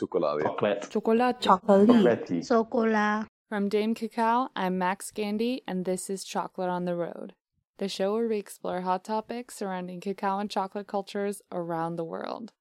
Chocolate. 0.00 0.42
Chocolate. 0.42 0.90
Chocolate. 0.90 1.40
Chocolate. 1.42 2.26
Sokola. 2.40 3.26
From 3.50 3.68
Dame 3.68 3.94
Cacao, 3.94 4.48
I'm 4.56 4.78
Max 4.78 5.10
Gandy, 5.10 5.62
and 5.68 5.84
this 5.84 6.08
is 6.08 6.24
Chocolate 6.24 6.70
on 6.70 6.86
the 6.86 6.96
Road, 6.96 7.34
the 7.76 7.86
show 7.86 8.14
where 8.14 8.26
we 8.26 8.38
explore 8.38 8.80
hot 8.80 9.04
topics 9.04 9.56
surrounding 9.56 10.00
cacao 10.00 10.38
and 10.38 10.48
chocolate 10.48 10.86
cultures 10.86 11.42
around 11.52 11.96
the 11.96 12.04
world. 12.04 12.52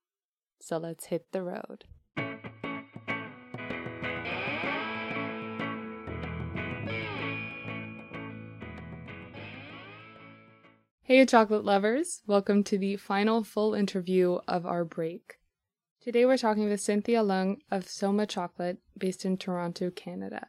So 0.60 0.78
let's 0.78 1.06
hit 1.06 1.32
the 1.32 1.42
road. 1.42 1.86
Hey, 11.04 11.26
chocolate 11.26 11.64
lovers! 11.64 12.22
Welcome 12.28 12.66
to 12.66 12.78
the 12.78 12.98
final 12.98 13.46
full 13.46 13.74
interview 13.74 14.40
of 14.46 14.66
our 14.66 14.84
break. 14.84 15.39
Today 16.02 16.26
we're 16.26 16.38
talking 16.38 16.70
with 16.70 16.80
Cynthia 16.80 17.22
Leung 17.22 17.58
of 17.70 17.90
Soma 17.90 18.26
Chocolate, 18.26 18.78
based 18.98 19.26
in 19.26 19.36
Toronto, 19.36 19.92
Canada. 19.92 20.48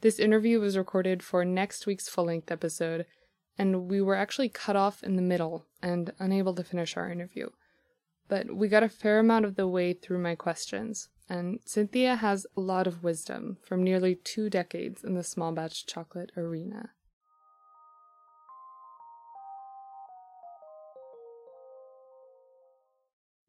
This 0.00 0.18
interview 0.18 0.58
was 0.58 0.78
recorded 0.78 1.22
for 1.22 1.44
next 1.44 1.86
week's 1.86 2.08
full 2.08 2.24
length 2.24 2.50
episode, 2.50 3.04
and 3.58 3.90
we 3.90 4.00
were 4.00 4.14
actually 4.14 4.48
cut 4.48 4.74
off 4.74 5.02
in 5.02 5.16
the 5.16 5.22
middle 5.22 5.66
and 5.82 6.14
unable 6.18 6.54
to 6.54 6.64
finish 6.64 6.96
our 6.96 7.10
interview. 7.10 7.50
But 8.26 8.56
we 8.56 8.68
got 8.68 8.82
a 8.82 8.88
fair 8.88 9.18
amount 9.18 9.44
of 9.44 9.56
the 9.56 9.68
way 9.68 9.92
through 9.92 10.20
my 10.20 10.34
questions, 10.34 11.10
and 11.28 11.60
Cynthia 11.66 12.16
has 12.16 12.46
a 12.56 12.62
lot 12.62 12.86
of 12.86 13.04
wisdom 13.04 13.58
from 13.62 13.84
nearly 13.84 14.14
two 14.14 14.48
decades 14.48 15.04
in 15.04 15.12
the 15.12 15.22
small 15.22 15.52
batch 15.52 15.84
chocolate 15.84 16.32
arena. 16.38 16.92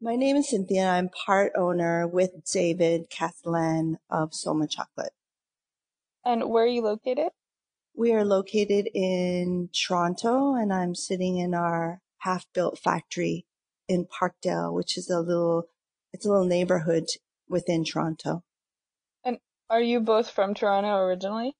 My 0.00 0.14
name 0.14 0.36
is 0.36 0.50
Cynthia. 0.50 0.90
I'm 0.90 1.08
part 1.08 1.50
owner 1.56 2.06
with 2.06 2.30
David 2.52 3.10
Castellan 3.10 3.98
of 4.08 4.32
Soma 4.32 4.68
Chocolate. 4.68 5.12
And 6.24 6.48
where 6.48 6.62
are 6.62 6.68
you 6.68 6.82
located? 6.82 7.30
We 7.96 8.12
are 8.12 8.24
located 8.24 8.88
in 8.94 9.70
Toronto 9.72 10.54
and 10.54 10.72
I'm 10.72 10.94
sitting 10.94 11.38
in 11.38 11.52
our 11.52 12.00
half 12.18 12.46
built 12.54 12.78
factory 12.78 13.44
in 13.88 14.06
Parkdale, 14.06 14.72
which 14.72 14.96
is 14.96 15.10
a 15.10 15.18
little, 15.18 15.64
it's 16.12 16.24
a 16.24 16.28
little 16.28 16.46
neighborhood 16.46 17.06
within 17.48 17.82
Toronto. 17.82 18.44
And 19.24 19.38
are 19.68 19.82
you 19.82 19.98
both 19.98 20.30
from 20.30 20.54
Toronto 20.54 20.94
originally? 20.94 21.56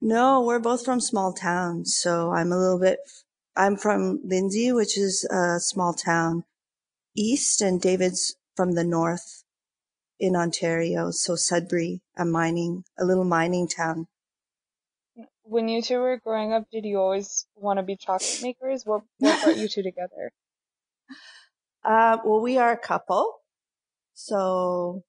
No, 0.00 0.40
we're 0.40 0.60
both 0.60 0.84
from 0.84 1.00
small 1.00 1.32
towns. 1.32 1.96
So 1.96 2.30
I'm 2.30 2.52
a 2.52 2.58
little 2.58 2.78
bit, 2.78 3.00
I'm 3.56 3.76
from 3.76 4.20
Lindsay, 4.22 4.70
which 4.70 4.96
is 4.96 5.24
a 5.24 5.58
small 5.58 5.94
town 5.94 6.44
east 7.16 7.60
and 7.60 7.80
David's 7.80 8.36
from 8.56 8.72
the 8.72 8.84
north 8.84 9.44
in 10.18 10.36
Ontario. 10.36 11.10
So 11.10 11.34
Sudbury, 11.34 12.02
a 12.16 12.24
mining, 12.24 12.84
a 12.98 13.04
little 13.04 13.24
mining 13.24 13.68
town. 13.68 14.06
When 15.42 15.68
you 15.68 15.82
two 15.82 15.98
were 15.98 16.18
growing 16.18 16.52
up, 16.52 16.64
did 16.70 16.84
you 16.84 16.98
always 16.98 17.46
want 17.56 17.78
to 17.78 17.82
be 17.82 17.96
chocolate 17.96 18.40
makers? 18.42 18.84
What, 18.84 19.02
what 19.18 19.42
brought 19.42 19.56
you 19.56 19.68
two 19.68 19.82
together? 19.82 20.32
Uh, 21.84 22.18
well, 22.24 22.40
we 22.40 22.58
are 22.58 22.72
a 22.72 22.78
couple. 22.78 23.40
So 24.14 25.02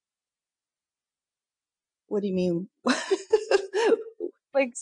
what 2.12 2.22
do 2.22 2.28
you 2.28 2.34
mean? 2.34 2.68
like 4.54 4.74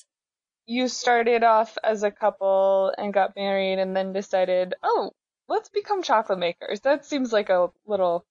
you 0.67 0.89
started 0.89 1.45
off 1.45 1.77
as 1.83 2.03
a 2.03 2.11
couple 2.11 2.93
and 2.97 3.13
got 3.13 3.37
married 3.37 3.79
and 3.79 3.95
then 3.97 4.13
decided, 4.13 4.75
oh, 4.83 5.13
let's 5.51 5.69
become 5.69 6.03
chocolate 6.03 6.39
makers. 6.39 6.81
That 6.81 7.05
seems 7.05 7.33
like 7.33 7.51
a 7.51 7.69
little 7.87 8.25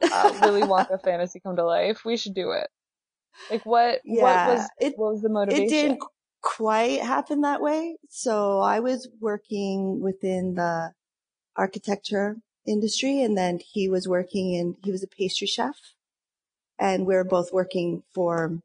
uh, 0.00 0.30
Willy 0.42 0.62
Wonka 0.70 1.02
fantasy 1.02 1.40
come 1.40 1.56
to 1.56 1.64
life. 1.64 2.04
We 2.04 2.16
should 2.16 2.34
do 2.34 2.52
it. 2.52 2.68
Like 3.50 3.66
what? 3.66 4.00
Yeah, 4.04 4.46
what 4.46 4.54
was 4.56 4.70
it- 4.80 4.96
what 4.96 5.12
was 5.12 5.22
the 5.22 5.28
motivation? 5.28 5.64
It 5.66 5.70
didn't 5.70 6.00
quite 6.40 7.02
happen 7.02 7.42
that 7.42 7.60
way. 7.60 7.96
So 8.08 8.60
I 8.60 8.80
was 8.80 9.08
working 9.20 10.00
within 10.00 10.54
the 10.54 10.92
architecture 11.56 12.36
industry 12.66 13.22
and 13.22 13.36
then 13.36 13.60
he 13.64 13.88
was 13.88 14.08
working 14.08 14.54
in, 14.54 14.76
he 14.82 14.90
was 14.92 15.02
a 15.02 15.08
pastry 15.08 15.46
chef 15.46 15.76
and 16.78 17.06
we 17.06 17.14
were 17.14 17.24
both 17.24 17.52
working 17.52 18.02
for 18.14 18.60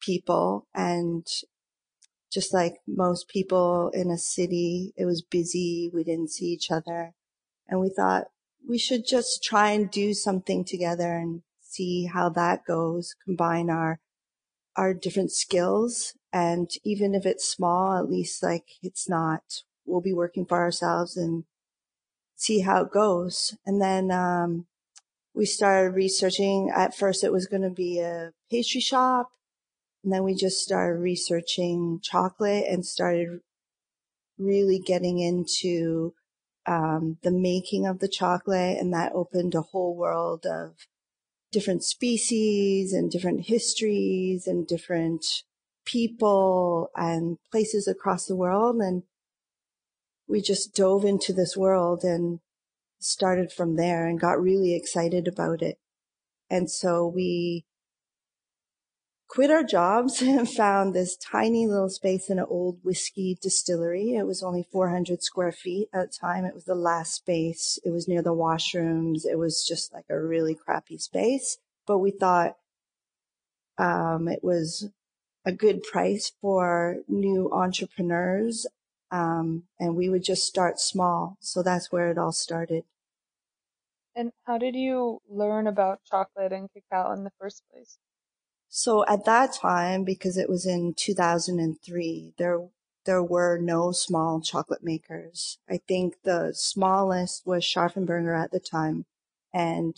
people 0.00 0.66
and 0.74 1.26
just 2.32 2.52
like 2.52 2.76
most 2.86 3.28
people 3.28 3.90
in 3.94 4.10
a 4.10 4.18
city, 4.18 4.92
it 4.96 5.06
was 5.06 5.22
busy. 5.22 5.90
We 5.92 6.04
didn't 6.04 6.30
see 6.30 6.46
each 6.46 6.70
other 6.70 7.14
and 7.68 7.80
we 7.80 7.90
thought 7.90 8.28
we 8.68 8.78
should 8.78 9.06
just 9.06 9.42
try 9.42 9.70
and 9.70 9.90
do 9.90 10.14
something 10.14 10.64
together 10.64 11.14
and 11.16 11.42
see 11.60 12.06
how 12.06 12.28
that 12.30 12.64
goes, 12.66 13.14
combine 13.24 13.70
our 13.70 14.00
our 14.76 14.94
different 14.94 15.32
skills. 15.32 16.14
And 16.32 16.70
even 16.84 17.14
if 17.14 17.26
it's 17.26 17.48
small, 17.48 17.96
at 17.98 18.08
least 18.08 18.42
like 18.42 18.66
it's 18.82 19.08
not, 19.08 19.42
we'll 19.84 20.00
be 20.00 20.12
working 20.12 20.46
for 20.46 20.58
ourselves 20.58 21.16
and 21.16 21.44
see 22.36 22.60
how 22.60 22.82
it 22.82 22.92
goes. 22.92 23.56
And 23.66 23.80
then, 23.82 24.10
um, 24.10 24.66
we 25.34 25.46
started 25.46 25.94
researching. 25.94 26.70
At 26.74 26.96
first 26.96 27.24
it 27.24 27.32
was 27.32 27.46
going 27.46 27.62
to 27.62 27.70
be 27.70 28.00
a 28.00 28.32
pastry 28.50 28.80
shop. 28.80 29.30
And 30.04 30.12
then 30.12 30.22
we 30.22 30.34
just 30.34 30.62
started 30.62 31.00
researching 31.00 32.00
chocolate 32.02 32.64
and 32.68 32.84
started 32.84 33.40
really 34.38 34.78
getting 34.78 35.18
into, 35.18 36.14
um, 36.68 37.16
the 37.22 37.30
making 37.30 37.86
of 37.86 37.98
the 37.98 38.08
chocolate. 38.08 38.78
And 38.78 38.92
that 38.92 39.12
opened 39.14 39.54
a 39.54 39.62
whole 39.62 39.96
world 39.96 40.46
of 40.46 40.86
different 41.50 41.82
species 41.82 42.92
and 42.92 43.10
different 43.10 43.46
histories 43.46 44.46
and 44.46 44.66
different 44.66 45.24
people 45.86 46.90
and 46.94 47.38
places 47.50 47.88
across 47.88 48.26
the 48.26 48.36
world. 48.36 48.76
And 48.76 49.04
we 50.28 50.42
just 50.42 50.74
dove 50.74 51.04
into 51.04 51.32
this 51.32 51.56
world 51.56 52.04
and 52.04 52.40
started 53.00 53.50
from 53.50 53.76
there 53.76 54.06
and 54.06 54.20
got 54.20 54.40
really 54.40 54.74
excited 54.74 55.26
about 55.26 55.62
it. 55.62 55.78
And 56.50 56.70
so 56.70 57.06
we 57.06 57.64
quit 59.28 59.50
our 59.50 59.62
jobs 59.62 60.20
and 60.22 60.48
found 60.48 60.94
this 60.94 61.16
tiny 61.16 61.66
little 61.66 61.90
space 61.90 62.28
in 62.30 62.38
an 62.38 62.46
old 62.48 62.78
whiskey 62.82 63.38
distillery. 63.40 64.14
It 64.14 64.26
was 64.26 64.42
only 64.42 64.66
400 64.72 65.22
square 65.22 65.52
feet 65.52 65.88
at 65.92 66.10
the 66.10 66.18
time. 66.18 66.44
It 66.44 66.54
was 66.54 66.64
the 66.64 66.74
last 66.74 67.14
space. 67.14 67.78
It 67.84 67.90
was 67.90 68.08
near 68.08 68.22
the 68.22 68.34
washrooms. 68.34 69.24
It 69.24 69.36
was 69.38 69.64
just 69.66 69.92
like 69.92 70.06
a 70.10 70.18
really 70.18 70.54
crappy 70.54 70.98
space, 70.98 71.58
but 71.86 71.98
we 71.98 72.10
thought, 72.10 72.56
um, 73.76 74.26
it 74.26 74.42
was 74.42 74.88
a 75.44 75.52
good 75.52 75.82
price 75.82 76.32
for 76.40 76.96
new 77.06 77.50
entrepreneurs. 77.52 78.66
Um, 79.10 79.62
and 79.78 79.96
we 79.96 80.08
would 80.08 80.24
just 80.24 80.44
start 80.44 80.80
small. 80.80 81.38
So 81.40 81.62
that's 81.62 81.90
where 81.92 82.10
it 82.10 82.18
all 82.18 82.32
started. 82.32 82.84
And 84.14 84.32
how 84.44 84.58
did 84.58 84.74
you 84.74 85.20
learn 85.28 85.66
about 85.68 86.00
chocolate 86.04 86.52
and 86.52 86.68
cacao 86.72 87.12
in 87.12 87.24
the 87.24 87.30
first 87.38 87.62
place? 87.70 87.98
So 88.68 89.04
at 89.06 89.24
that 89.24 89.54
time, 89.54 90.04
because 90.04 90.36
it 90.36 90.48
was 90.48 90.66
in 90.66 90.94
2003, 90.94 92.34
there, 92.36 92.60
there 93.06 93.22
were 93.22 93.58
no 93.58 93.92
small 93.92 94.40
chocolate 94.40 94.82
makers. 94.82 95.58
I 95.68 95.80
think 95.88 96.16
the 96.24 96.52
smallest 96.54 97.46
was 97.46 97.64
Scharffen 97.64 98.06
Berger 98.06 98.34
at 98.34 98.50
the 98.50 98.60
time 98.60 99.06
and 99.52 99.96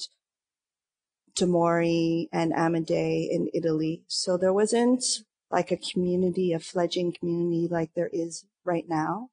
Domori 1.34 2.28
and 2.32 2.52
Amedei 2.52 3.28
in 3.30 3.50
Italy. 3.52 4.02
So 4.06 4.36
there 4.36 4.52
wasn't 4.52 5.04
like 5.50 5.72
a 5.72 5.76
community, 5.76 6.52
a 6.52 6.60
fledgling 6.60 7.12
community 7.12 7.66
like 7.68 7.90
there 7.94 8.10
is 8.12 8.44
right 8.64 8.88
now. 8.88 9.30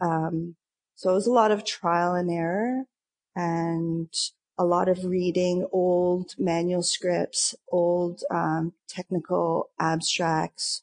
Um, 0.00 0.56
so 0.96 1.10
it 1.10 1.14
was 1.14 1.26
a 1.26 1.32
lot 1.32 1.52
of 1.52 1.64
trial 1.64 2.14
and 2.14 2.30
error 2.30 2.84
and 3.36 4.12
a 4.58 4.64
lot 4.64 4.88
of 4.88 5.04
reading 5.04 5.66
old 5.72 6.34
manuscripts, 6.36 7.54
old 7.70 8.22
um, 8.30 8.72
technical 8.88 9.70
abstracts. 9.78 10.82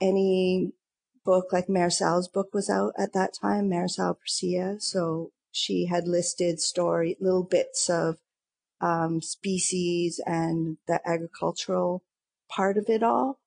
Any 0.00 0.72
book 1.24 1.52
like 1.52 1.68
Maricel's 1.68 2.28
book 2.28 2.52
was 2.52 2.68
out 2.68 2.92
at 2.98 3.12
that 3.12 3.34
time, 3.40 3.70
Maricel 3.70 4.16
Presilla. 4.16 4.82
So 4.82 5.30
she 5.52 5.86
had 5.86 6.08
listed 6.08 6.60
story, 6.60 7.16
little 7.20 7.44
bits 7.44 7.88
of 7.88 8.16
um, 8.80 9.20
species 9.20 10.20
and 10.26 10.78
the 10.88 11.00
agricultural 11.08 12.02
part 12.48 12.76
of 12.76 12.88
it 12.88 13.02
all. 13.02 13.38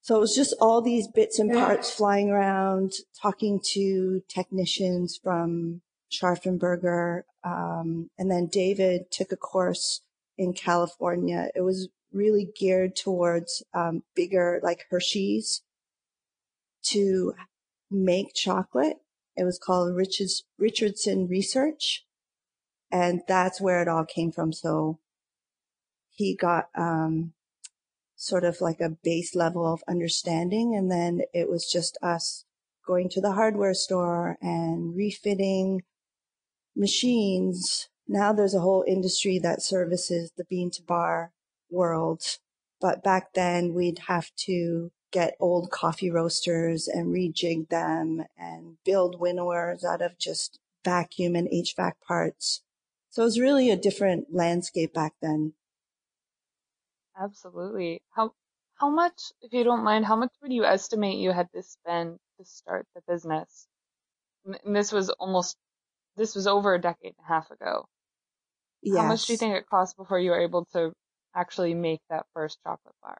So 0.00 0.16
it 0.16 0.20
was 0.20 0.36
just 0.36 0.54
all 0.60 0.80
these 0.80 1.08
bits 1.08 1.40
and 1.40 1.52
parts 1.52 1.90
flying 1.90 2.30
around, 2.30 2.92
talking 3.20 3.60
to 3.72 4.22
technicians 4.28 5.18
from 5.20 5.82
Scharffen 6.10 6.58
Berger. 6.58 7.24
Um, 7.44 8.10
and 8.18 8.30
then 8.30 8.46
David 8.46 9.10
took 9.10 9.32
a 9.32 9.36
course 9.36 10.02
in 10.38 10.52
California. 10.52 11.48
It 11.54 11.62
was 11.62 11.88
really 12.12 12.48
geared 12.58 12.96
towards 12.96 13.62
um, 13.74 14.02
bigger, 14.14 14.60
like 14.62 14.86
Hershey's, 14.90 15.62
to 16.84 17.34
make 17.90 18.34
chocolate. 18.34 18.98
It 19.36 19.44
was 19.44 19.58
called 19.58 19.94
Richards, 19.94 20.44
Richardson 20.58 21.26
Research. 21.28 22.04
And 22.90 23.22
that's 23.26 23.60
where 23.60 23.82
it 23.82 23.88
all 23.88 24.04
came 24.04 24.32
from. 24.32 24.52
So 24.52 25.00
he 26.10 26.36
got, 26.36 26.68
um, 26.76 27.32
sort 28.16 28.44
of 28.44 28.60
like 28.62 28.80
a 28.80 28.96
base 29.04 29.34
level 29.34 29.70
of 29.70 29.82
understanding. 29.86 30.74
And 30.74 30.90
then 30.90 31.22
it 31.34 31.50
was 31.50 31.70
just 31.70 31.98
us 32.02 32.44
going 32.86 33.08
to 33.10 33.20
the 33.20 33.32
hardware 33.32 33.74
store 33.74 34.38
and 34.40 34.96
refitting 34.96 35.82
machines. 36.76 37.88
Now 38.06 38.32
there's 38.32 38.54
a 38.54 38.60
whole 38.60 38.84
industry 38.86 39.38
that 39.40 39.62
services 39.62 40.32
the 40.36 40.44
bean 40.44 40.70
to 40.72 40.82
bar 40.82 41.32
world. 41.70 42.22
But 42.80 43.02
back 43.02 43.32
then 43.34 43.74
we'd 43.74 44.00
have 44.06 44.30
to 44.46 44.92
get 45.10 45.36
old 45.40 45.70
coffee 45.70 46.10
roasters 46.10 46.86
and 46.88 47.14
rejig 47.14 47.68
them 47.68 48.24
and 48.36 48.76
build 48.84 49.18
winnowers 49.18 49.82
out 49.84 50.02
of 50.02 50.18
just 50.18 50.60
vacuum 50.84 51.34
and 51.34 51.48
HVAC 51.48 51.92
parts. 52.06 52.62
So 53.10 53.22
it 53.22 53.24
was 53.24 53.40
really 53.40 53.70
a 53.70 53.76
different 53.76 54.26
landscape 54.32 54.92
back 54.92 55.14
then. 55.22 55.54
Absolutely. 57.18 58.02
How 58.10 58.32
how 58.74 58.90
much, 58.90 59.32
if 59.40 59.52
you 59.52 59.64
don't 59.64 59.84
mind, 59.84 60.04
how 60.04 60.16
much 60.16 60.32
would 60.42 60.52
you 60.52 60.64
estimate 60.64 61.18
you 61.18 61.32
had 61.32 61.50
to 61.52 61.62
spend 61.62 62.18
to 62.38 62.44
start 62.44 62.86
the 62.94 63.02
business? 63.08 63.66
And 64.44 64.76
this 64.76 64.92
was 64.92 65.10
almost 65.10 65.56
this 66.16 66.34
was 66.34 66.46
over 66.46 66.74
a 66.74 66.80
decade 66.80 67.14
and 67.18 67.24
a 67.24 67.28
half 67.28 67.50
ago. 67.50 67.86
Yes. 68.82 68.98
How 68.98 69.08
much 69.08 69.26
do 69.26 69.32
you 69.32 69.36
think 69.36 69.54
it 69.54 69.68
cost 69.68 69.96
before 69.96 70.18
you 70.18 70.30
were 70.30 70.40
able 70.40 70.64
to 70.72 70.92
actually 71.34 71.74
make 71.74 72.00
that 72.08 72.26
first 72.34 72.58
chocolate 72.62 72.94
bar? 73.02 73.18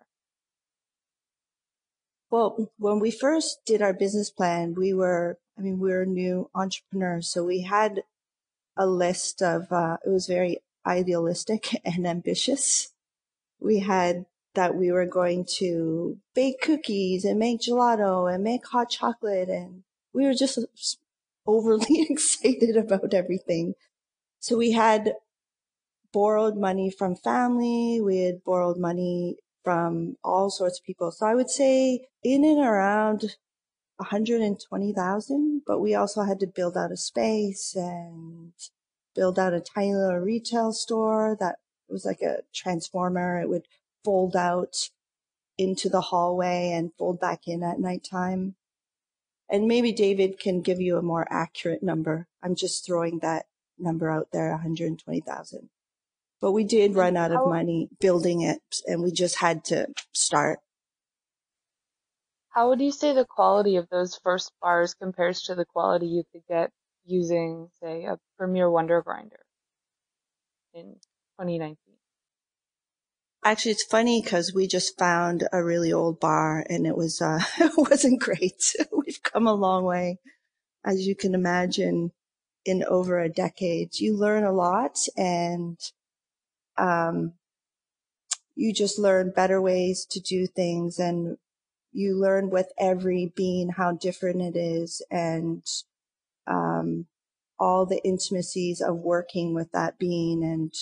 Well, 2.31 2.71
when 2.79 2.99
we 2.99 3.11
first 3.11 3.61
did 3.65 3.83
our 3.83 3.93
business 3.93 4.31
plan, 4.31 4.75
we 4.75 4.93
were, 4.93 5.39
I 5.57 5.63
mean, 5.63 5.79
we 5.79 5.91
were 5.91 6.07
new 6.07 6.51
entrepreneurs. 6.55 7.29
So 7.29 7.45
we 7.45 7.63
had 7.63 8.03
a 8.77 8.87
list 8.87 9.43
of, 9.43 9.71
uh, 9.71 9.99
it 10.05 10.11
was 10.11 10.27
very 10.27 10.59
idealistic 10.87 11.81
and 11.85 12.07
ambitious. 12.07 12.93
We 13.61 13.81
had 13.81 14.27
that 14.55 14.75
we 14.75 14.91
were 14.91 15.07
going 15.07 15.45
to 15.59 16.19
bake 16.35 16.61
cookies 16.63 17.25
and 17.25 17.39
make 17.39 17.61
gelato 17.61 18.33
and 18.33 18.43
make 18.43 18.67
hot 18.67 18.91
chocolate. 18.91 19.49
And 19.49 19.83
we 20.13 20.25
were 20.25 20.35
just 20.35 20.59
overly 21.47 22.07
excited 22.11 22.77
about 22.77 23.15
everything. 23.15 23.75
So 24.41 24.57
we 24.57 24.73
had 24.73 25.15
borrowed 26.13 26.57
money 26.57 26.91
from 26.91 27.17
family. 27.17 28.01
We 28.01 28.19
had 28.19 28.45
borrowed 28.45 28.79
money 28.79 29.37
from 29.65 30.17
all 30.23 30.51
sorts 30.51 30.79
of 30.79 30.85
people. 30.85 31.11
So 31.11 31.27
I 31.27 31.35
would 31.35 31.51
say 31.51 32.07
in 32.23 32.45
and 32.45 32.61
around 32.61 33.37
120,000, 33.97 35.63
but 35.67 35.81
we 35.81 35.95
also 35.95 36.23
had 36.23 36.41
to 36.41 36.47
build 36.47 36.77
out 36.77 36.93
a 36.93 36.97
space 36.97 37.75
and 37.75 38.53
build 39.15 39.39
out 39.39 39.55
a 39.55 39.61
tiny 39.61 39.95
little 39.95 40.19
retail 40.19 40.73
store 40.73 41.37
that 41.41 41.57
was 41.89 42.05
like 42.05 42.21
a 42.21 42.43
transformer. 42.55 43.41
It 43.41 43.49
would 43.49 43.67
fold 44.05 44.37
out 44.37 44.77
into 45.59 45.89
the 45.89 46.01
hallway 46.01 46.73
and 46.73 46.93
fold 46.99 47.19
back 47.19 47.43
in 47.47 47.63
at 47.63 47.81
nighttime. 47.81 48.55
And 49.49 49.69
maybe 49.69 49.93
David 49.93 50.39
can 50.39 50.61
give 50.61 50.81
you 50.81 50.97
a 50.97 51.03
more 51.03 51.27
accurate 51.31 51.83
number. 51.83 52.27
I'm 52.43 52.57
just 52.57 52.85
throwing 52.85 53.21
that 53.21 53.47
number 53.79 54.11
out 54.11 54.29
there, 54.33 54.51
120,000. 54.51 55.69
But 56.41 56.53
we 56.53 56.65
did 56.65 56.95
run 56.95 57.17
out 57.17 57.33
of 57.33 57.49
money 57.49 57.89
building 58.01 58.43
it 58.43 58.61
and 58.87 59.03
we 59.03 59.11
just 59.11 59.37
had 59.37 59.65
to 59.67 59.89
start. 60.13 60.59
How 62.51 62.69
would 62.71 62.81
you 62.81 62.93
say 62.93 63.13
the 63.13 63.25
quality 63.25 63.77
of 63.77 63.89
those 63.91 64.17
first 64.17 64.51
bars 64.61 64.95
compares 64.95 65.43
to 65.43 65.55
the 65.55 65.65
quality 65.65 66.07
you 66.07 66.25
could 66.33 66.43
get 66.49 66.71
using, 67.05 67.69
say, 67.81 68.05
a 68.05 68.19
Premier 68.39 68.71
Wonder 68.71 69.03
Grinder 69.03 69.45
in 70.75 70.95
2019? 71.39 71.77
Actually, 73.47 73.71
it's 73.71 73.85
funny 73.85 74.21
because 74.21 74.53
we 74.53 74.67
just 74.67 74.99
found 74.99 75.47
a 75.53 75.63
really 75.63 75.93
old 75.93 76.19
bar 76.19 76.67
and 76.69 76.85
it 76.85 76.97
was, 76.97 77.23
uh, 77.23 77.39
it 77.61 77.71
wasn't 77.77 78.21
great. 78.21 78.75
We've 78.93 79.23
come 79.23 79.47
a 79.47 79.55
long 79.55 79.85
way, 79.85 80.19
as 80.85 81.07
you 81.07 81.15
can 81.15 81.33
imagine, 81.33 82.11
in 82.65 82.83
over 82.89 83.21
a 83.21 83.29
decade. 83.29 84.01
You 84.01 84.17
learn 84.17 84.43
a 84.43 84.51
lot 84.51 84.99
and, 85.17 85.79
um, 86.77 87.35
you 88.57 88.73
just 88.75 88.99
learn 88.99 89.31
better 89.31 89.63
ways 89.63 90.05
to 90.11 90.19
do 90.19 90.49
things 90.49 90.99
and 90.99 91.37
you 91.93 92.21
learn 92.21 92.51
with 92.51 92.73
every 92.81 93.33
bean 93.37 93.69
how 93.77 93.93
different 93.93 94.43
it 94.43 94.59
is 94.59 95.07
and, 95.09 95.65
um, 96.49 97.07
all 97.61 97.87
the 97.87 98.05
intimacies 98.05 98.81
of 98.81 98.97
working 98.97 99.55
with 99.55 99.71
that 99.71 100.01
bean 100.01 100.43
and 100.43 100.75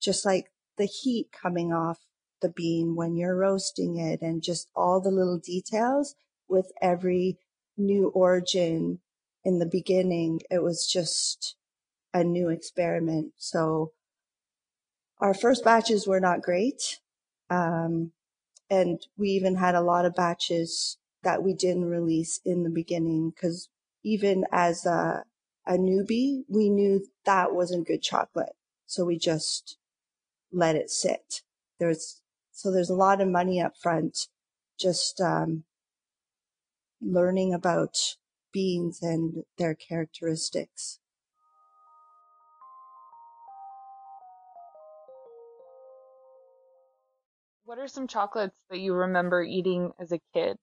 just 0.00 0.26
like 0.26 0.50
the 0.78 0.86
heat 0.86 1.28
coming 1.32 1.72
off 1.72 1.98
the 2.40 2.48
bean 2.48 2.94
when 2.96 3.16
you're 3.16 3.36
roasting 3.36 3.98
it 3.98 4.20
and 4.22 4.42
just 4.42 4.68
all 4.74 5.00
the 5.00 5.10
little 5.10 5.38
details 5.38 6.14
with 6.48 6.72
every 6.80 7.38
new 7.76 8.08
origin 8.08 9.00
in 9.44 9.58
the 9.58 9.66
beginning. 9.66 10.40
It 10.50 10.62
was 10.62 10.86
just 10.90 11.56
a 12.12 12.24
new 12.24 12.48
experiment. 12.48 13.32
So 13.36 13.92
our 15.20 15.34
first 15.34 15.64
batches 15.64 16.06
were 16.06 16.20
not 16.20 16.42
great. 16.42 17.00
Um, 17.50 18.12
and 18.70 19.00
we 19.16 19.30
even 19.30 19.56
had 19.56 19.74
a 19.74 19.80
lot 19.80 20.04
of 20.04 20.14
batches 20.14 20.98
that 21.22 21.42
we 21.42 21.54
didn't 21.54 21.86
release 21.86 22.40
in 22.44 22.62
the 22.62 22.70
beginning 22.70 23.30
because 23.30 23.68
even 24.04 24.44
as 24.52 24.86
a, 24.86 25.24
a 25.66 25.72
newbie, 25.72 26.44
we 26.48 26.68
knew 26.68 27.06
that 27.24 27.54
wasn't 27.54 27.86
good 27.86 28.02
chocolate. 28.02 28.54
So 28.86 29.04
we 29.04 29.18
just 29.18 29.76
let 30.52 30.76
it 30.76 30.90
sit. 30.90 31.42
There's, 31.78 32.20
so 32.58 32.72
there's 32.72 32.90
a 32.90 32.94
lot 32.94 33.20
of 33.20 33.28
money 33.28 33.60
up 33.60 33.76
front 33.80 34.26
just, 34.80 35.20
um, 35.20 35.62
learning 37.00 37.54
about 37.54 38.16
beans 38.52 39.00
and 39.00 39.44
their 39.58 39.76
characteristics. 39.76 40.98
What 47.64 47.78
are 47.78 47.86
some 47.86 48.08
chocolates 48.08 48.56
that 48.70 48.80
you 48.80 48.92
remember 48.92 49.40
eating 49.42 49.92
as 50.00 50.10
a 50.10 50.18
kid? 50.34 50.56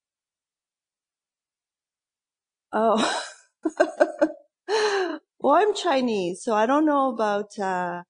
Oh, 2.74 3.24
well, 4.68 5.54
I'm 5.54 5.74
Chinese, 5.74 6.44
so 6.44 6.56
I 6.56 6.66
don't 6.66 6.86
know 6.86 7.14
about 7.14 7.58
uh, 7.58 8.04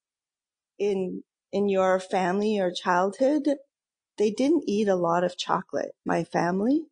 in 0.80 1.24
in 1.52 1.70
your 1.70 2.00
family 2.00 2.60
or 2.60 2.72
childhood, 2.72 3.48
they 4.18 4.32
didn't 4.32 4.64
eat 4.68 4.88
a 4.88 4.96
lot 4.96 5.24
of 5.24 5.38
chocolate, 5.38 5.94
my 6.06 6.24
family. 6.24 6.84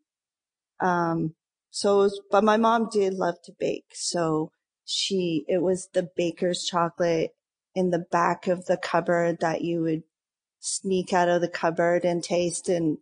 Um, 0.80 1.36
so, 1.72 2.00
was, 2.00 2.22
but 2.30 2.44
my 2.44 2.58
mom 2.58 2.90
did 2.92 3.14
love 3.14 3.36
to 3.46 3.54
bake. 3.58 3.92
So 3.94 4.52
she, 4.86 5.46
it 5.48 5.62
was 5.62 5.90
the 5.94 6.10
baker's 6.16 6.64
chocolate 6.64 7.32
in 7.74 7.90
the 7.90 8.06
back 8.12 8.48
of 8.48 8.66
the 8.66 8.78
cupboard 8.78 9.40
that 9.40 9.62
you 9.62 9.82
would 9.82 10.04
sneak 10.60 11.14
out 11.14 11.30
of 11.30 11.42
the 11.42 11.48
cupboard 11.48 12.06
and 12.06 12.24
taste 12.24 12.70
and 12.70 12.98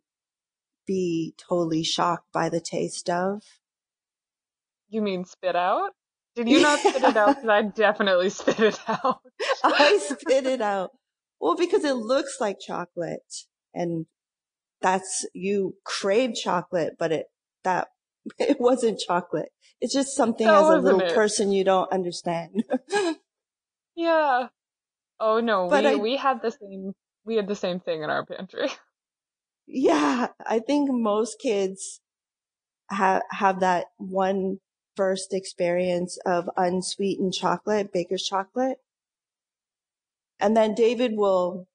be 0.88 1.34
totally 1.38 1.84
shocked 1.84 2.32
by 2.34 2.50
the 2.50 2.62
taste 2.62 3.10
of. 3.10 3.44
You 4.90 5.02
mean 5.02 5.26
spit 5.26 5.56
out? 5.56 5.92
Did 6.36 6.48
you 6.48 6.62
not 6.62 6.80
spit 6.80 7.04
it 7.04 7.18
out? 7.18 7.28
Because 7.36 7.50
I 7.50 7.62
definitely 7.64 8.30
spit 8.30 8.60
it 8.60 8.80
out. 8.88 9.20
I 9.64 9.98
spit 10.02 10.46
it 10.46 10.62
out. 10.62 10.92
Well, 11.40 11.56
because 11.56 11.84
it 11.84 11.96
looks 11.96 12.38
like 12.40 12.60
chocolate 12.60 13.46
and 13.74 14.06
that's, 14.82 15.26
you 15.34 15.76
crave 15.84 16.36
chocolate, 16.36 16.96
but 16.98 17.12
it, 17.12 17.28
that, 17.64 17.90
it 18.40 18.60
wasn't 18.60 19.00
chocolate. 19.00 19.50
It's 19.80 19.94
just 19.94 20.16
something 20.16 20.48
as 20.48 20.70
a 20.70 20.78
little 20.78 21.02
it? 21.02 21.16
person 21.16 21.52
you 21.52 21.64
don't 21.64 21.92
understand. 21.92 22.64
yeah. 23.96 24.48
Oh 25.20 25.40
no, 25.40 25.68
but 25.70 25.84
we, 25.84 25.90
I, 25.90 25.96
we 25.96 26.18
had 26.18 26.42
the 26.42 26.52
same, 26.52 26.94
we 27.26 27.36
had 27.36 27.48
the 27.48 27.56
same 27.56 27.80
thing 27.80 28.04
in 28.04 28.10
our 28.10 28.26
pantry. 28.26 28.70
Yeah. 29.74 30.28
I 30.46 30.60
think 30.60 30.90
most 30.92 31.40
kids 31.40 32.02
have, 32.90 33.22
have 33.32 33.62
that 33.62 33.86
one 33.98 34.60
first 34.98 35.34
experience 35.34 36.18
of 36.26 36.50
unsweetened 36.58 37.34
chocolate, 37.34 37.94
baker's 37.94 38.24
chocolate. 38.24 38.80
And 40.40 40.58
then 40.58 40.74
David 40.74 41.16
will 41.16 41.68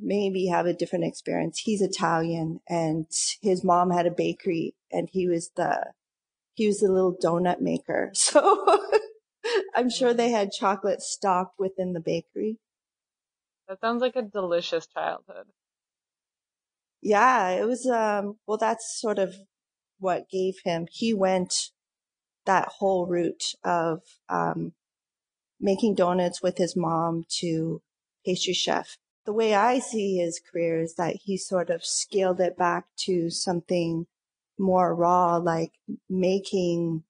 maybe 0.00 0.46
have 0.46 0.66
a 0.66 0.74
different 0.74 1.04
experience. 1.04 1.58
He's 1.58 1.82
Italian 1.82 2.60
and 2.68 3.06
his 3.42 3.64
mom 3.64 3.90
had 3.90 4.06
a 4.06 4.10
bakery 4.10 4.74
and 4.92 5.08
he 5.10 5.28
was 5.28 5.50
the, 5.56 5.92
he 6.54 6.66
was 6.66 6.80
the 6.80 6.90
little 6.92 7.16
donut 7.16 7.60
maker. 7.60 8.12
So 8.14 8.80
I'm 9.76 9.90
sure 9.90 10.12
they 10.12 10.30
had 10.30 10.50
chocolate 10.50 11.00
stocked 11.02 11.58
within 11.58 11.92
the 11.92 12.00
bakery. 12.00 12.58
That 13.68 13.80
sounds 13.80 14.00
like 14.00 14.16
a 14.16 14.22
delicious 14.22 14.86
childhood. 14.86 15.46
Yeah, 17.02 17.50
it 17.50 17.66
was, 17.66 17.86
um, 17.86 18.38
well, 18.46 18.58
that's 18.58 19.00
sort 19.00 19.18
of 19.18 19.36
what 19.98 20.28
gave 20.30 20.54
him, 20.64 20.86
he 20.90 21.14
went 21.14 21.70
that 22.44 22.68
whole 22.78 23.06
route 23.06 23.54
of, 23.64 24.00
um, 24.28 24.72
making 25.60 25.94
donuts 25.94 26.42
with 26.42 26.58
his 26.58 26.76
mom 26.76 27.24
to 27.38 27.82
pastry 28.24 28.52
chef. 28.52 28.96
The 29.26 29.32
way 29.32 29.54
I 29.54 29.80
see 29.80 30.16
his 30.16 30.40
career 30.40 30.80
is 30.80 30.94
that 30.94 31.16
he 31.24 31.36
sort 31.36 31.68
of 31.68 31.84
scaled 31.84 32.40
it 32.40 32.56
back 32.56 32.86
to 33.00 33.28
something 33.28 34.06
more 34.58 34.94
raw, 34.94 35.36
like 35.36 35.72
making 36.08 37.04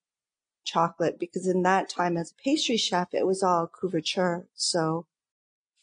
chocolate, 0.65 1.17
because 1.19 1.47
in 1.47 1.63
that 1.63 1.89
time 1.89 2.17
as 2.17 2.31
a 2.31 2.43
pastry 2.43 2.75
chef, 2.75 3.13
it 3.13 3.25
was 3.25 3.41
all 3.41 3.69
couverture. 3.69 4.47
So 4.53 5.05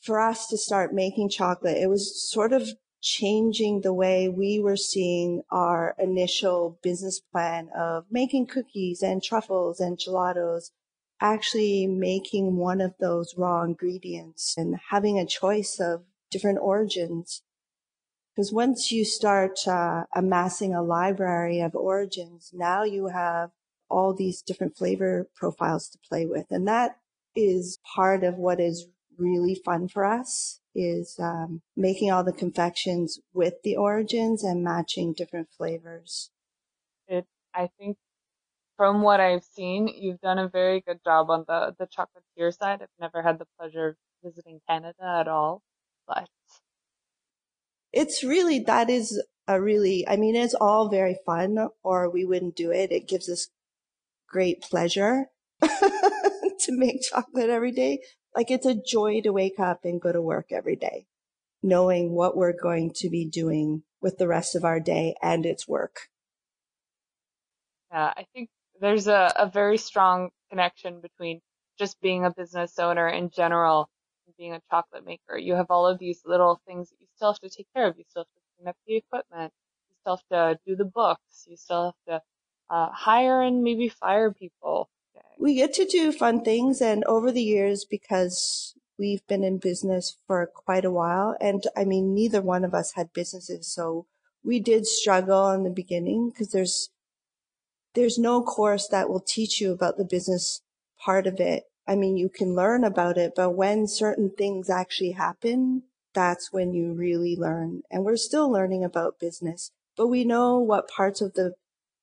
for 0.03 0.21
us 0.21 0.47
to 0.49 0.59
start 0.59 0.93
making 0.93 1.31
chocolate, 1.31 1.79
it 1.79 1.89
was 1.89 2.31
sort 2.31 2.53
of 2.53 2.69
changing 3.01 3.81
the 3.81 3.95
way 3.95 4.29
we 4.29 4.59
were 4.59 4.77
seeing 4.77 5.43
our 5.51 5.95
initial 5.99 6.79
business 6.83 7.21
plan 7.21 7.71
of 7.77 8.05
making 8.11 8.47
cookies 8.47 9.03
and 9.03 9.23
truffles 9.23 9.81
and 9.81 9.99
gelatos, 9.99 10.71
actually 11.21 11.87
making 11.87 12.57
one 12.57 12.81
of 12.81 12.95
those 12.99 13.35
raw 13.37 13.63
ingredients 13.63 14.55
and 14.57 14.77
having 14.91 15.19
a 15.19 15.27
choice 15.27 15.79
of 15.81 16.03
different 16.35 16.59
origins. 16.61 17.43
Because 18.35 18.53
once 18.53 18.91
you 18.91 19.05
start 19.05 19.61
uh, 19.69 20.05
amassing 20.15 20.75
a 20.75 20.83
library 20.83 21.61
of 21.61 21.77
origins, 21.77 22.51
now 22.53 22.83
you 22.83 23.07
have 23.07 23.51
all 23.89 24.13
these 24.13 24.43
different 24.43 24.77
flavor 24.77 25.29
profiles 25.37 25.89
to 25.91 25.99
play 26.09 26.27
with. 26.27 26.47
And 26.51 26.67
that 26.67 26.97
is 27.37 27.79
part 27.95 28.25
of 28.25 28.35
what 28.35 28.59
is 28.59 28.89
really 29.17 29.55
fun 29.55 29.87
for 29.87 30.05
us 30.05 30.61
is 30.75 31.17
um, 31.21 31.63
making 31.77 32.11
all 32.11 32.25
the 32.25 32.33
confections 32.33 33.21
with 33.33 33.55
the 33.63 33.77
origins 33.77 34.43
and 34.43 34.65
matching 34.65 35.13
different 35.13 35.49
flavors. 35.57 36.33
It, 37.07 37.27
I 37.55 37.71
think 37.79 37.97
from 38.77 39.03
what 39.03 39.21
I've 39.21 39.45
seen, 39.45 39.87
you've 39.87 40.21
done 40.21 40.39
a 40.39 40.49
very 40.49 40.81
good 40.81 40.99
job 41.05 41.31
on 41.31 41.45
the, 41.47 41.77
the 41.79 41.87
chocolatier 41.87 42.53
side. 42.57 42.83
I've 42.83 42.89
never 42.99 43.23
had 43.23 43.39
the 43.39 43.47
pleasure 43.57 43.89
of 43.91 43.97
visiting 44.25 44.61
Canada 44.69 45.05
at 45.21 45.29
all, 45.29 45.63
but 46.07 46.29
it's 47.93 48.25
really, 48.25 48.61
that 48.61 48.91
is 48.91 49.23
a 49.47 49.61
really, 49.61 50.07
I 50.09 50.17
mean, 50.17 50.37
it's 50.37 50.55
all 50.55 50.89
very 50.89 51.17
fun 51.25 51.69
or 51.83 52.11
we 52.11 52.25
wouldn't 52.25 52.57
do 52.57 52.71
it. 52.71 52.91
It 52.91 53.09
gives 53.09 53.29
us 53.29 53.49
great 54.29 54.63
pleasure 54.63 55.27
to 55.63 56.71
make 56.71 57.03
chocolate 57.03 57.51
every 57.51 57.73
day. 57.73 58.01
Like 58.35 58.51
it's 58.51 58.67
a 58.67 58.75
joy 58.75 59.21
to 59.23 59.31
wake 59.31 59.61
up 59.61 59.85
and 59.85 60.01
go 60.01 60.13
to 60.13 60.21
work 60.21 60.47
every 60.51 60.77
day, 60.77 61.07
knowing 61.63 62.13
what 62.13 62.37
we're 62.37 62.59
going 62.61 62.93
to 62.97 63.09
be 63.09 63.25
doing 63.25 63.85
with 64.01 64.19
the 64.19 64.29
rest 64.29 64.57
of 64.57 64.65
our 64.65 64.81
day 64.81 65.15
and 65.23 65.47
its 65.47 65.69
work. 65.69 66.09
Yeah, 67.93 68.13
I 68.17 68.27
think 68.35 68.49
there's 68.81 69.07
a, 69.07 69.33
a 69.37 69.49
very 69.49 69.79
strong 69.79 70.31
connection 70.51 71.01
between 71.01 71.41
just 71.79 72.01
being 72.01 72.25
a 72.25 72.33
business 72.33 72.79
owner 72.79 73.09
in 73.09 73.31
general 73.31 73.89
being 74.37 74.53
a 74.53 74.61
chocolate 74.71 75.05
maker. 75.05 75.37
You 75.37 75.55
have 75.55 75.67
all 75.71 75.87
of 75.87 75.99
these 75.99 76.23
little 76.25 76.61
things 76.67 76.91
that 76.91 76.97
you 77.01 77.07
still 77.15 77.33
have 77.33 77.41
to 77.41 77.49
take 77.49 77.67
care 77.75 77.87
of. 77.87 77.97
You 77.99 78.05
still 78.09 78.23
have 78.23 78.27
to 78.27 78.41
clean 78.57 78.69
up 78.69 78.77
the 78.87 78.97
equipment. 78.97 79.53
You 79.91 79.97
still 80.01 80.17
have 80.17 80.55
to 80.55 80.61
do 80.67 80.77
the 80.77 80.85
books. 80.85 81.47
You 81.49 81.57
still 81.57 81.85
have 81.87 82.21
to 82.21 82.23
uh, 82.71 82.91
hire 82.91 83.43
and 83.43 83.63
maybe 83.63 83.89
fire 83.89 84.33
people. 84.33 84.89
We 85.39 85.55
get 85.55 85.75
to 85.75 85.85
do 85.85 86.13
fun 86.13 86.43
things. 86.43 86.81
And 86.81 87.05
over 87.05 87.31
the 87.31 87.43
years, 87.43 87.85
because 87.85 88.75
we've 88.99 89.27
been 89.27 89.45
in 89.45 89.59
business 89.59 90.17
for 90.27 90.47
quite 90.47 90.85
a 90.85 90.91
while, 90.91 91.37
and 91.41 91.63
I 91.77 91.85
mean, 91.85 92.15
neither 92.15 92.41
one 92.41 92.65
of 92.65 92.75
us 92.75 92.93
had 92.95 93.13
businesses. 93.13 93.73
So 93.73 94.07
we 94.45 94.61
did 94.61 94.87
struggle 94.87 95.51
in 95.51 95.65
the 95.65 95.71
beginning 95.71 96.31
because 96.31 96.51
there's, 96.51 96.91
there's 97.95 98.19
no 98.19 98.43
course 98.43 98.89
that 98.89 99.09
will 99.09 99.21
teach 99.21 99.61
you 99.61 99.73
about 99.73 99.97
the 99.97 100.05
business 100.05 100.63
part 100.99 101.27
of 101.27 101.41
it. 101.41 101.65
I 101.87 101.97
mean, 101.97 102.17
you 102.17 102.29
can 102.29 102.55
learn 102.55 102.85
about 102.85 103.19
it, 103.19 103.33
but 103.37 103.51
when 103.51 103.87
certain 103.87 104.31
things 104.31 104.71
actually 104.71 105.13
happen, 105.13 105.83
that's 106.15 106.53
when 106.53 106.73
you 106.73 106.93
really 106.93 107.37
learn. 107.37 107.83
And 107.91 108.05
we're 108.05 108.17
still 108.17 108.51
learning 108.51 108.85
about 108.85 109.21
business, 109.21 109.71
but 109.97 110.07
we 110.07 110.25
know 110.25 110.59
what 110.59 110.89
parts 110.89 111.21
of 111.21 111.35
the 111.35 111.55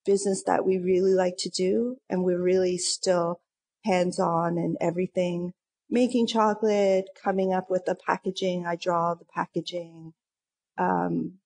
business 0.06 0.44
that 0.44 0.66
we 0.66 0.78
really 0.78 1.14
like 1.14 1.38
to 1.40 1.50
do. 1.50 1.98
And 2.10 2.24
we're 2.24 2.42
really 2.42 2.78
still 2.78 3.40
hands 3.86 4.20
on 4.20 4.58
and 4.58 4.78
everything, 4.80 5.54
making 5.90 6.28
chocolate, 6.28 7.10
coming 7.22 7.54
up 7.54 7.70
with 7.70 7.86
the 7.86 7.96
packaging. 7.96 8.66
I 8.66 8.76
draw 8.76 9.16
the 9.16 9.26
packaging. 9.26 10.14
Um, 10.78 11.40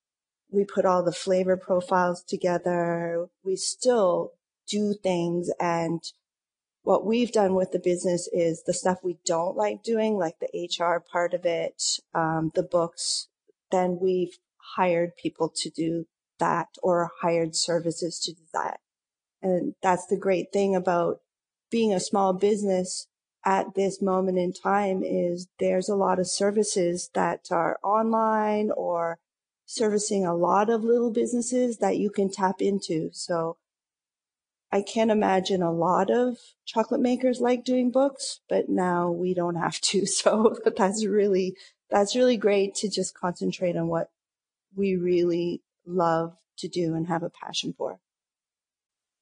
we 0.52 0.66
put 0.66 0.86
all 0.86 1.04
the 1.04 1.12
flavor 1.12 1.58
profiles 1.58 2.24
together. 2.24 3.28
We 3.44 3.56
still 3.56 4.34
do 4.68 4.94
things 5.02 5.50
and 5.60 6.02
what 6.86 7.04
we've 7.04 7.32
done 7.32 7.56
with 7.56 7.72
the 7.72 7.80
business 7.80 8.30
is 8.32 8.62
the 8.64 8.74
stuff 8.74 9.00
we 9.04 9.18
don't 9.26 9.58
like 9.58 9.82
doing, 9.82 10.18
like 10.18 10.36
the 10.40 10.70
HR 10.70 11.00
part 11.00 11.34
of 11.34 11.44
it, 11.44 11.82
um, 12.14 12.52
the 12.54 12.62
books, 12.62 13.28
then 13.72 13.98
we've 14.00 14.38
hired 14.76 15.18
people 15.18 15.52
to 15.56 15.72
do 15.72 16.06
that 16.38 16.68
or 16.84 17.10
hired 17.22 17.56
services 17.56 18.20
to 18.20 18.34
do 18.34 18.44
that. 18.54 18.80
And 19.42 19.74
that's 19.82 20.06
the 20.06 20.18
great 20.18 20.54
thing 20.54 20.76
about 20.76 21.22
being 21.72 21.92
a 21.92 22.00
small 22.00 22.34
business 22.34 23.08
at 23.44 23.74
this 23.74 24.00
moment 24.00 24.38
in 24.38 24.54
time 24.54 25.02
is 25.04 25.48
there's 25.60 25.90
a 25.90 25.96
lot 25.96 26.20
of 26.20 26.28
services 26.28 27.10
that 27.16 27.48
are 27.50 27.80
online 27.84 28.70
or 28.70 29.18
servicing 29.66 30.24
a 30.24 30.36
lot 30.36 30.70
of 30.70 30.84
little 30.84 31.12
businesses 31.12 31.78
that 31.78 31.98
you 31.98 32.12
can 32.12 32.30
tap 32.30 32.62
into. 32.62 33.10
So 33.12 33.58
I 34.76 34.82
can't 34.82 35.10
imagine 35.10 35.62
a 35.62 35.72
lot 35.72 36.12
of 36.12 36.38
chocolate 36.66 37.00
makers 37.00 37.40
like 37.40 37.64
doing 37.64 37.92
books, 37.92 38.42
but 38.50 38.68
now 38.68 39.10
we 39.10 39.34
don't 39.34 39.56
have 39.56 39.80
to. 39.80 40.06
So 40.06 40.58
that's 40.76 41.06
really, 41.06 41.56
that's 41.90 42.14
really 42.14 42.36
great 42.36 42.76
to 42.76 42.90
just 42.90 43.18
concentrate 43.18 43.78
on 43.78 43.88
what 43.88 44.10
we 44.76 44.98
really 44.98 45.62
love 45.86 46.36
to 46.58 46.68
do 46.68 46.94
and 46.94 47.08
have 47.08 47.24
a 47.24 47.30
passion 47.30 47.74
for. 47.78 48.00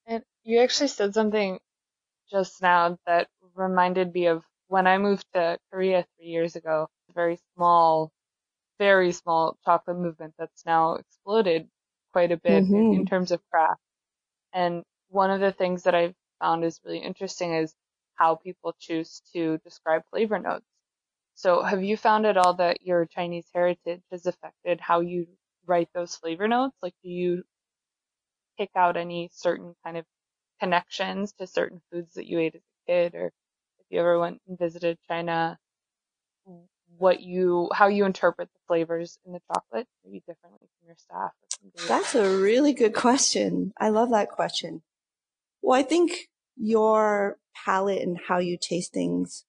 And 0.07 0.23
you 0.43 0.59
actually 0.59 0.87
said 0.87 1.13
something 1.13 1.59
just 2.31 2.59
now 2.63 2.97
that 3.05 3.27
reminded 3.53 4.11
me 4.11 4.25
of 4.25 4.41
when 4.69 4.87
I 4.87 4.97
moved 4.97 5.27
to 5.35 5.59
Korea 5.71 6.03
three 6.17 6.29
years 6.29 6.55
ago, 6.55 6.87
a 7.11 7.13
very 7.13 7.37
small, 7.53 8.11
very 8.79 9.11
small 9.11 9.55
chocolate 9.65 9.97
movement 9.97 10.33
that's 10.39 10.65
now 10.65 10.95
exploded 10.95 11.67
quite 12.11 12.31
a 12.31 12.37
bit 12.37 12.63
mm-hmm. 12.63 12.75
in, 12.75 12.93
in 12.95 13.05
terms 13.05 13.29
of 13.29 13.39
craft. 13.51 13.79
And 14.51 14.83
one 15.13 15.29
of 15.29 15.39
the 15.39 15.51
things 15.51 15.83
that 15.83 15.93
I've 15.95 16.15
found 16.41 16.63
is 16.65 16.79
really 16.83 16.97
interesting 16.97 17.53
is 17.53 17.73
how 18.15 18.35
people 18.35 18.75
choose 18.79 19.21
to 19.33 19.59
describe 19.59 20.01
flavor 20.09 20.39
notes. 20.39 20.65
So 21.35 21.61
have 21.61 21.83
you 21.83 21.97
found 21.97 22.25
at 22.25 22.37
all 22.37 22.55
that 22.55 22.81
your 22.81 23.05
Chinese 23.05 23.47
heritage 23.53 24.01
has 24.11 24.25
affected 24.25 24.81
how 24.81 25.01
you 25.01 25.27
write 25.65 25.89
those 25.93 26.15
flavor 26.15 26.47
notes? 26.47 26.75
Like, 26.81 26.93
do 27.03 27.09
you 27.09 27.43
pick 28.57 28.71
out 28.75 28.97
any 28.97 29.29
certain 29.33 29.75
kind 29.83 29.97
of 29.97 30.05
connections 30.59 31.33
to 31.33 31.47
certain 31.47 31.81
foods 31.91 32.13
that 32.15 32.27
you 32.27 32.39
ate 32.39 32.55
as 32.55 32.61
a 32.61 32.91
kid, 32.91 33.15
or 33.15 33.27
if 33.27 33.85
you 33.89 33.99
ever 33.99 34.19
went 34.19 34.41
and 34.47 34.57
visited 34.57 34.97
China, 35.07 35.57
what 36.97 37.21
you, 37.21 37.69
how 37.73 37.87
you 37.87 38.05
interpret 38.05 38.49
the 38.53 38.59
flavors 38.67 39.17
in 39.25 39.33
the 39.33 39.41
chocolate, 39.51 39.87
maybe 40.03 40.23
differently 40.27 40.67
from 40.79 40.87
your 40.87 40.95
staff? 40.97 41.31
That's 41.87 42.15
a 42.15 42.37
really 42.37 42.73
good 42.73 42.93
question. 42.93 43.73
I 43.77 43.89
love 43.89 44.11
that 44.11 44.29
question. 44.29 44.81
Well, 45.63 45.79
I 45.79 45.83
think 45.83 46.27
your 46.57 47.37
palate 47.65 48.01
and 48.01 48.19
how 48.27 48.39
you 48.39 48.57
taste 48.57 48.91
things 48.93 49.45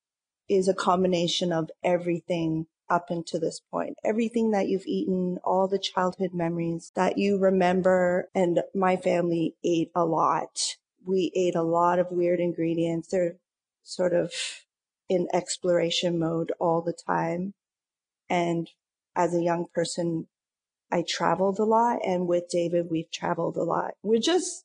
is 0.48 0.68
a 0.68 0.74
combination 0.74 1.52
of 1.52 1.70
everything 1.82 2.66
up 2.88 3.10
until 3.10 3.40
this 3.40 3.60
point. 3.68 3.96
Everything 4.04 4.52
that 4.52 4.68
you've 4.68 4.86
eaten, 4.86 5.38
all 5.42 5.66
the 5.66 5.78
childhood 5.78 6.30
memories 6.32 6.92
that 6.94 7.18
you 7.18 7.36
remember. 7.36 8.28
And 8.32 8.62
my 8.76 8.96
family 8.96 9.56
ate 9.64 9.90
a 9.92 10.04
lot. 10.04 10.76
We 11.04 11.32
ate 11.34 11.56
a 11.56 11.62
lot 11.62 11.98
of 11.98 12.12
weird 12.12 12.38
ingredients. 12.38 13.08
They're 13.08 13.38
sort 13.82 14.14
of 14.14 14.32
in 15.08 15.26
exploration 15.32 16.20
mode 16.20 16.52
all 16.60 16.80
the 16.80 16.92
time. 16.92 17.54
And 18.30 18.70
as 19.16 19.34
a 19.34 19.42
young 19.42 19.66
person, 19.74 20.28
I 20.92 21.02
traveled 21.02 21.58
a 21.58 21.64
lot. 21.64 21.98
And 22.06 22.28
with 22.28 22.48
David, 22.48 22.86
we've 22.88 23.10
traveled 23.10 23.56
a 23.56 23.64
lot. 23.64 23.94
We're 24.04 24.20
just 24.20 24.64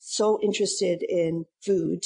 so 0.00 0.40
interested 0.42 1.02
in 1.02 1.46
food, 1.64 2.04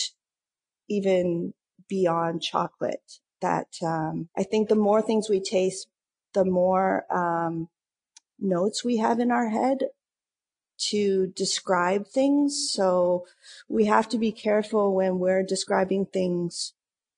even 0.89 1.55
beyond 1.89 2.43
chocolate 2.43 3.21
that 3.41 3.69
um, 3.83 4.29
I 4.37 4.43
think 4.43 4.69
the 4.69 4.75
more 4.75 5.03
things 5.03 5.29
we 5.29 5.41
taste, 5.41 5.87
the 6.35 6.45
more 6.45 7.05
um, 7.15 7.69
notes 8.39 8.85
we 8.85 8.99
have 8.99 9.21
in 9.21 9.31
our 9.31 9.49
head 9.49 9.79
to 10.77 11.29
describe 11.29 12.07
things. 12.07 12.69
So 12.73 13.27
we 13.69 13.85
have 13.85 14.09
to 14.11 14.19
be 14.19 14.33
careful 14.33 14.95
when 14.95 15.19
we're 15.19 15.45
describing 15.45 16.07
things 16.07 16.75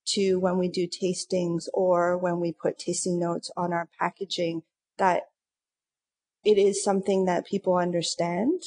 to 0.08 0.36
when 0.38 0.58
we 0.58 0.68
do 0.68 0.86
tastings 0.86 1.64
or 1.72 2.16
when 2.16 2.38
we 2.38 2.52
put 2.52 2.78
tasting 2.78 3.18
notes 3.18 3.50
on 3.56 3.72
our 3.72 3.88
packaging 3.98 4.62
that 4.98 5.22
it 6.44 6.58
is 6.58 6.84
something 6.84 7.24
that 7.24 7.46
people 7.46 7.76
understand 7.76 8.62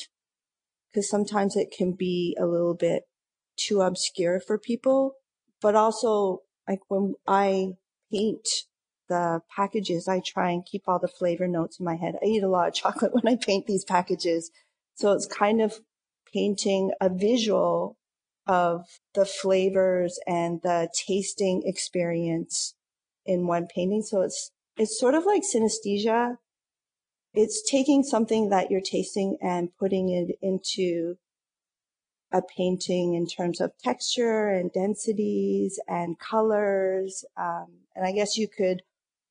because 0.91 1.10
sometimes 1.10 1.55
it 1.55 1.74
can 1.75 1.93
be 1.93 2.36
a 2.39 2.46
little 2.46 2.74
bit 2.74 3.03
too 3.58 3.81
obscure 3.81 4.39
for 4.39 4.58
people, 4.58 5.13
but 5.62 5.75
also 5.75 6.41
like 6.67 6.79
when 6.88 7.15
I 7.27 7.74
paint 8.12 8.48
the 9.10 9.41
packages, 9.53 10.08
I 10.08 10.22
try 10.24 10.51
and 10.51 10.65
keep 10.65 10.84
all 10.88 11.00
the 11.00 11.08
flavor 11.08 11.48
notes 11.48 11.79
in 11.79 11.86
my 11.86 11.96
head. 11.96 12.15
I 12.22 12.25
eat 12.25 12.43
a 12.43 12.48
lot 12.48 12.67
of 12.67 12.74
chocolate 12.75 13.13
when 13.13 13.31
I 13.31 13.36
paint 13.36 13.65
these 13.65 13.84
packages. 13.84 14.51
So 14.96 15.13
it's 15.13 15.25
kind 15.25 15.62
of 15.62 15.79
painting 16.31 16.91
a 17.01 17.10
visual 17.10 17.98
of 18.48 18.86
the 19.13 19.25
flavors 19.25 20.19
and 20.25 20.62
the 20.63 20.89
tasting 21.08 21.63
experience 21.65 22.75
in 23.25 23.48
one 23.48 23.67
painting. 23.74 24.01
So 24.01 24.22
it's, 24.22 24.51
it's 24.77 25.00
sort 25.00 25.15
of 25.15 25.25
like 25.25 25.43
synesthesia. 25.43 26.38
It's 27.33 27.62
taking 27.69 28.03
something 28.03 28.50
that 28.50 28.71
you're 28.71 28.81
tasting 28.81 29.38
and 29.41 29.75
putting 29.77 30.09
it 30.09 30.38
into 30.41 31.17
a 32.31 32.41
painting 32.41 33.15
in 33.15 33.25
terms 33.27 33.59
of 33.59 33.77
texture 33.77 34.50
and 34.50 34.71
densities 34.71 35.79
and 35.88 36.19
colors. 36.19 37.25
Um, 37.38 37.67
and 37.95 38.05
I 38.05 38.12
guess 38.12 38.38
you 38.38 38.48
could 38.48 38.81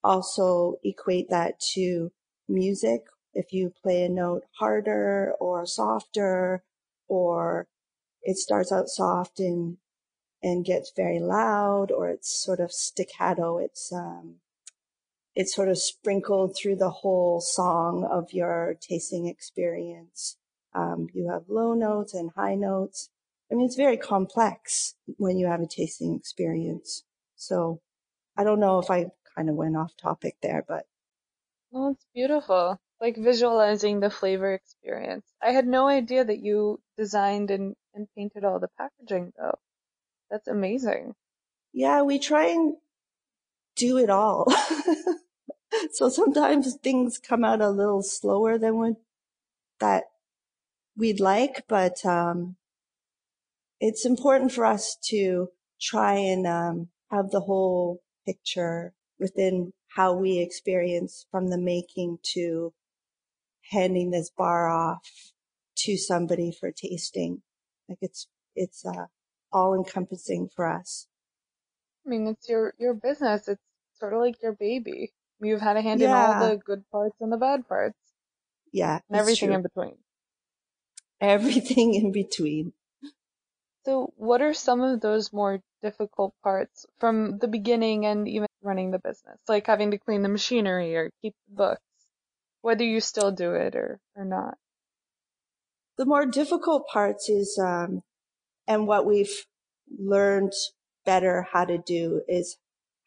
also 0.02 0.76
equate 0.84 1.30
that 1.30 1.60
to 1.74 2.12
music. 2.48 3.02
If 3.34 3.52
you 3.52 3.72
play 3.82 4.04
a 4.04 4.08
note 4.08 4.44
harder 4.58 5.34
or 5.38 5.66
softer, 5.66 6.62
or 7.08 7.68
it 8.22 8.36
starts 8.36 8.72
out 8.72 8.88
soft 8.88 9.38
and 9.38 9.78
and 10.42 10.64
gets 10.64 10.92
very 10.96 11.18
loud, 11.18 11.90
or 11.90 12.08
it's 12.10 12.30
sort 12.44 12.60
of 12.60 12.72
staccato. 12.72 13.58
It's 13.58 13.92
um, 13.92 14.36
it's 15.38 15.54
sort 15.54 15.68
of 15.68 15.78
sprinkled 15.78 16.56
through 16.56 16.74
the 16.74 16.90
whole 16.90 17.40
song 17.40 18.02
of 18.10 18.32
your 18.32 18.74
tasting 18.80 19.28
experience. 19.28 20.36
Um, 20.74 21.06
you 21.14 21.30
have 21.30 21.44
low 21.48 21.74
notes 21.74 22.12
and 22.12 22.32
high 22.34 22.56
notes. 22.56 23.08
I 23.50 23.54
mean, 23.54 23.64
it's 23.64 23.76
very 23.76 23.96
complex 23.96 24.96
when 25.16 25.38
you 25.38 25.46
have 25.46 25.60
a 25.60 25.68
tasting 25.68 26.16
experience. 26.16 27.04
So 27.36 27.80
I 28.36 28.42
don't 28.42 28.58
know 28.58 28.80
if 28.80 28.90
I 28.90 29.12
kind 29.36 29.48
of 29.48 29.54
went 29.54 29.76
off 29.76 29.96
topic 29.96 30.34
there, 30.42 30.64
but. 30.66 30.86
Well, 31.70 31.90
it's 31.92 32.06
beautiful. 32.12 32.80
Like 33.00 33.16
visualizing 33.16 34.00
the 34.00 34.10
flavor 34.10 34.52
experience. 34.52 35.24
I 35.40 35.52
had 35.52 35.68
no 35.68 35.86
idea 35.86 36.24
that 36.24 36.40
you 36.40 36.80
designed 36.96 37.52
and, 37.52 37.76
and 37.94 38.08
painted 38.16 38.42
all 38.42 38.58
the 38.58 38.70
packaging 38.76 39.34
though. 39.38 39.60
That's 40.32 40.48
amazing. 40.48 41.14
Yeah, 41.72 42.02
we 42.02 42.18
try 42.18 42.46
and 42.46 42.74
do 43.76 43.98
it 43.98 44.10
all. 44.10 44.52
so 45.92 46.08
sometimes 46.08 46.74
things 46.76 47.18
come 47.18 47.44
out 47.44 47.60
a 47.60 47.70
little 47.70 48.02
slower 48.02 48.58
than 48.58 48.78
what 48.78 48.94
that 49.80 50.04
we'd 50.96 51.20
like, 51.20 51.64
but 51.68 52.04
um, 52.04 52.56
it's 53.80 54.04
important 54.04 54.52
for 54.52 54.64
us 54.64 54.96
to 55.04 55.48
try 55.80 56.14
and 56.14 56.46
um, 56.46 56.88
have 57.10 57.30
the 57.30 57.40
whole 57.40 58.02
picture 58.26 58.92
within 59.18 59.72
how 59.96 60.12
we 60.12 60.38
experience 60.38 61.26
from 61.30 61.48
the 61.48 61.58
making 61.58 62.18
to 62.22 62.72
handing 63.70 64.10
this 64.10 64.30
bar 64.36 64.68
off 64.68 65.32
to 65.76 65.96
somebody 65.96 66.52
for 66.58 66.72
tasting. 66.72 67.42
Like 67.88 67.98
it's, 68.00 68.26
it's, 68.54 68.84
uh, 68.84 69.06
all 69.50 69.74
encompassing 69.74 70.48
for 70.54 70.66
us. 70.66 71.06
I 72.06 72.10
mean, 72.10 72.26
it's 72.26 72.48
your, 72.48 72.74
your 72.78 72.94
business. 72.94 73.48
It's 73.48 73.62
sort 73.98 74.12
of 74.12 74.20
like 74.20 74.42
your 74.42 74.52
baby. 74.52 75.12
You've 75.40 75.60
had 75.60 75.76
a 75.76 75.82
hand 75.82 76.00
yeah. 76.00 76.08
in 76.08 76.12
all 76.12 76.48
the 76.48 76.56
good 76.56 76.84
parts 76.90 77.16
and 77.20 77.32
the 77.32 77.36
bad 77.36 77.68
parts. 77.68 77.96
Yeah. 78.72 79.00
And 79.08 79.18
everything 79.18 79.48
true. 79.48 79.56
in 79.56 79.62
between. 79.62 79.96
Everything 81.20 81.94
in 81.94 82.12
between. 82.12 82.72
So 83.84 84.12
what 84.16 84.42
are 84.42 84.52
some 84.52 84.82
of 84.82 85.00
those 85.00 85.32
more 85.32 85.60
difficult 85.82 86.34
parts 86.42 86.84
from 86.98 87.38
the 87.38 87.48
beginning 87.48 88.04
and 88.04 88.28
even 88.28 88.48
running 88.62 88.90
the 88.90 88.98
business? 88.98 89.38
Like 89.48 89.66
having 89.66 89.92
to 89.92 89.98
clean 89.98 90.22
the 90.22 90.28
machinery 90.28 90.96
or 90.96 91.10
keep 91.22 91.34
the 91.48 91.54
books, 91.54 91.82
whether 92.60 92.84
you 92.84 93.00
still 93.00 93.30
do 93.30 93.54
it 93.54 93.76
or, 93.76 94.00
or 94.14 94.24
not. 94.24 94.58
The 95.96 96.04
more 96.04 96.26
difficult 96.26 96.86
parts 96.86 97.28
is, 97.28 97.58
um, 97.58 98.02
and 98.66 98.86
what 98.86 99.06
we've 99.06 99.44
learned 99.98 100.52
better 101.04 101.46
how 101.50 101.64
to 101.64 101.78
do 101.78 102.20
is 102.28 102.58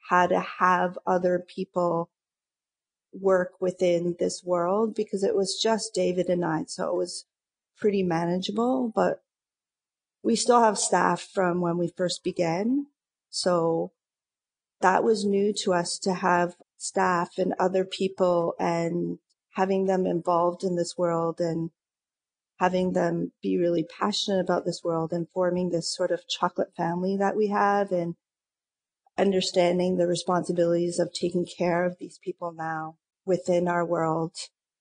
how 0.10 0.28
to 0.28 0.39
have 0.39 0.98
other 1.06 1.46
people 1.48 2.10
work 3.13 3.54
within 3.60 4.15
this 4.19 4.43
world 4.43 4.95
because 4.95 5.24
it 5.24 5.36
was 5.36 5.60
just 5.62 5.93
David 5.93 6.28
and 6.28 6.45
I. 6.45 6.63
So 6.67 6.88
it 6.88 6.95
was 6.95 7.26
pretty 7.78 8.04
manageable, 8.04 8.91
but 8.93 9.21
we 10.24 10.36
still 10.36 10.62
have 10.62 10.78
staff 10.78 11.21
from 11.21 11.62
when 11.62 11.78
we 11.78 11.88
first 11.88 12.24
began. 12.24 12.88
So 13.30 13.91
that 14.82 15.04
was 15.04 15.26
new 15.26 15.54
to 15.63 15.74
us 15.74 15.97
to 16.00 16.13
have 16.13 16.56
staff 16.78 17.38
and 17.38 17.54
other 17.60 17.86
people 17.86 18.56
and 18.60 19.19
having 19.56 19.86
them 19.86 20.06
involved 20.06 20.63
in 20.63 20.76
this 20.76 20.97
world 20.97 21.39
and 21.39 21.71
having 22.60 22.93
them 22.93 23.32
be 23.41 23.58
really 23.58 23.84
passionate 23.84 24.39
about 24.39 24.65
this 24.65 24.82
world 24.84 25.12
and 25.12 25.28
forming 25.34 25.69
this 25.69 25.93
sort 25.93 26.12
of 26.12 26.28
chocolate 26.28 26.74
family 26.76 27.17
that 27.17 27.36
we 27.36 27.47
have 27.47 27.91
and 27.91 28.15
understanding 29.17 29.97
the 29.97 30.08
responsibilities 30.08 31.00
of 31.00 31.12
taking 31.12 31.45
care 31.45 31.84
of 31.86 31.97
these 32.00 32.19
people 32.24 32.52
now 32.52 32.95
within 33.26 33.68
our 33.68 33.86
world. 33.86 34.36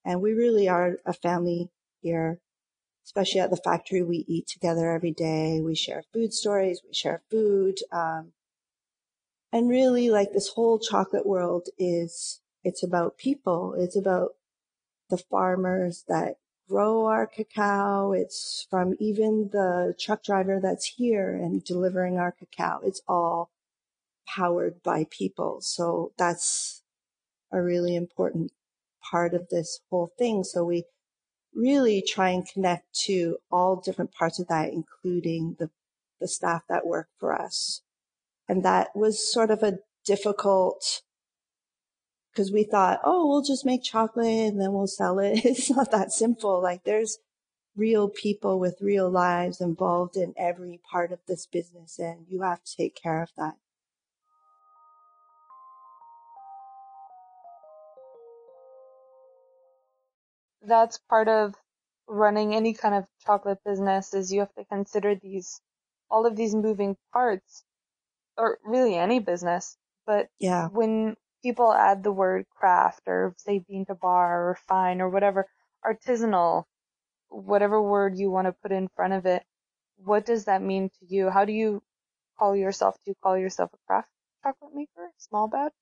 And 0.05 0.21
we 0.23 0.33
really 0.33 0.69
are 0.69 0.97
a 1.05 1.13
family 1.13 1.71
here 2.01 2.41
especially 3.11 3.41
at 3.41 3.51
the 3.51 3.57
factory, 3.57 4.03
we 4.03 4.25
eat 4.29 4.47
together 4.47 4.93
every 4.93 5.11
day. 5.11 5.61
We 5.61 5.75
share 5.75 6.05
food 6.13 6.33
stories. 6.33 6.81
We 6.87 6.95
share 6.95 7.23
food. 7.29 7.79
Um, 7.91 8.33
and 9.53 9.69
really 9.69 10.11
like 10.11 10.33
this 10.33 10.51
whole 10.51 10.79
chocolate 10.79 11.27
world 11.27 11.69
is, 11.77 12.41
it's 12.63 12.85
about 12.85 13.19
people. 13.19 13.75
It's 13.77 13.97
about 13.97 14.35
the 15.09 15.17
farmers 15.17 16.05
that 16.07 16.37
grow 16.69 17.07
our 17.07 17.27
cacao. 17.27 18.13
It's 18.13 18.69
from 18.71 18.95
even 19.01 19.51
the 19.51 19.95
truck 19.99 20.23
driver 20.23 20.61
that's 20.63 20.95
here 20.97 21.35
and 21.35 21.65
delivering 21.65 22.17
our 22.17 22.31
cacao. 22.31 22.79
It's 22.85 23.03
all 23.09 23.51
powered 24.25 24.85
by 24.85 25.07
people. 25.11 25.61
So 25.63 26.13
that's 26.17 26.80
a 27.53 27.63
really 27.63 27.97
important 27.97 28.53
part 29.11 29.35
of 29.35 29.49
this 29.49 29.81
whole 29.91 30.13
thing. 30.19 30.45
So 30.45 30.65
we 30.65 30.85
really 31.55 32.03
try 32.07 32.31
and 32.31 32.47
connect 32.47 32.95
to 33.07 33.39
all 33.51 33.77
different 33.77 34.13
parts 34.13 34.39
of 34.39 34.49
that, 34.49 34.73
including 34.73 35.57
the, 35.59 35.71
the 36.21 36.29
staff 36.29 36.63
that 36.69 36.87
work 36.87 37.09
for 37.19 37.35
us. 37.35 37.83
And 38.49 38.65
that 38.65 38.89
was 38.95 39.33
sort 39.33 39.51
of 39.51 39.63
a 39.63 39.79
difficult, 40.05 41.03
because 42.33 42.53
we 42.53 42.65
thought, 42.65 43.01
oh, 43.05 43.27
we'll 43.27 43.43
just 43.43 43.67
make 43.67 43.83
chocolate 43.83 44.27
and 44.27 44.61
then 44.61 44.73
we'll 44.73 44.87
sell 44.87 45.19
it. 45.19 45.41
It's 45.45 45.71
not 45.71 45.91
that 45.91 46.13
simple. 46.13 46.61
Like 46.63 46.85
there's 46.85 47.19
real 47.77 48.09
people 48.09 48.59
with 48.59 48.77
real 48.81 49.09
lives 49.09 49.61
involved 49.61 50.17
in 50.17 50.35
every 50.37 50.81
part 50.91 51.13
of 51.13 51.21
this 51.27 51.47
business 51.47 51.99
and 51.99 52.27
you 52.29 52.43
have 52.43 52.63
to 52.65 52.77
take 52.77 53.01
care 53.01 53.23
of 53.23 53.31
that. 53.37 53.55
That's 60.71 60.99
part 61.11 61.29
of 61.29 61.57
running 62.09 62.55
any 62.57 62.75
kind 62.75 62.97
of 62.97 63.07
chocolate 63.27 63.61
business 63.67 64.15
is 64.15 64.33
you 64.33 64.41
have 64.43 64.55
to 64.57 64.67
consider 64.67 65.17
these 65.17 65.61
all 66.11 66.27
of 66.27 66.37
these 66.37 66.55
moving 66.57 66.97
parts 67.15 67.65
or 68.39 68.59
really 68.65 68.97
any 68.97 69.21
business. 69.21 69.77
But 70.07 70.29
yeah. 70.41 70.69
when 70.69 71.17
people 71.43 71.73
add 71.75 72.05
the 72.05 72.13
word 72.13 72.47
craft 72.57 73.03
or 73.09 73.35
say 73.39 73.61
bean 73.69 73.87
to 73.87 73.97
bar 73.97 74.51
or 74.51 74.59
fine 74.69 75.03
or 75.03 75.11
whatever 75.11 75.47
artisanal 75.87 76.65
whatever 77.31 77.83
word 77.83 78.19
you 78.19 78.31
want 78.31 78.47
to 78.49 78.53
put 78.63 78.73
in 78.73 78.89
front 78.97 79.15
of 79.15 79.27
it 79.27 79.45
what 79.99 80.27
does 80.27 80.47
that 80.47 80.63
mean 80.63 80.91
to 80.91 81.07
you? 81.15 81.31
How 81.31 81.47
do 81.47 81.53
you 81.53 81.83
call 82.39 82.57
yourself? 82.57 82.97
Do 83.05 83.13
you 83.13 83.17
call 83.23 83.39
yourself 83.39 83.73
a 83.75 83.79
craft 83.89 84.11
chocolate 84.45 84.73
maker? 84.75 85.13
Small 85.19 85.49
batch 85.49 85.73
batch 85.75 85.80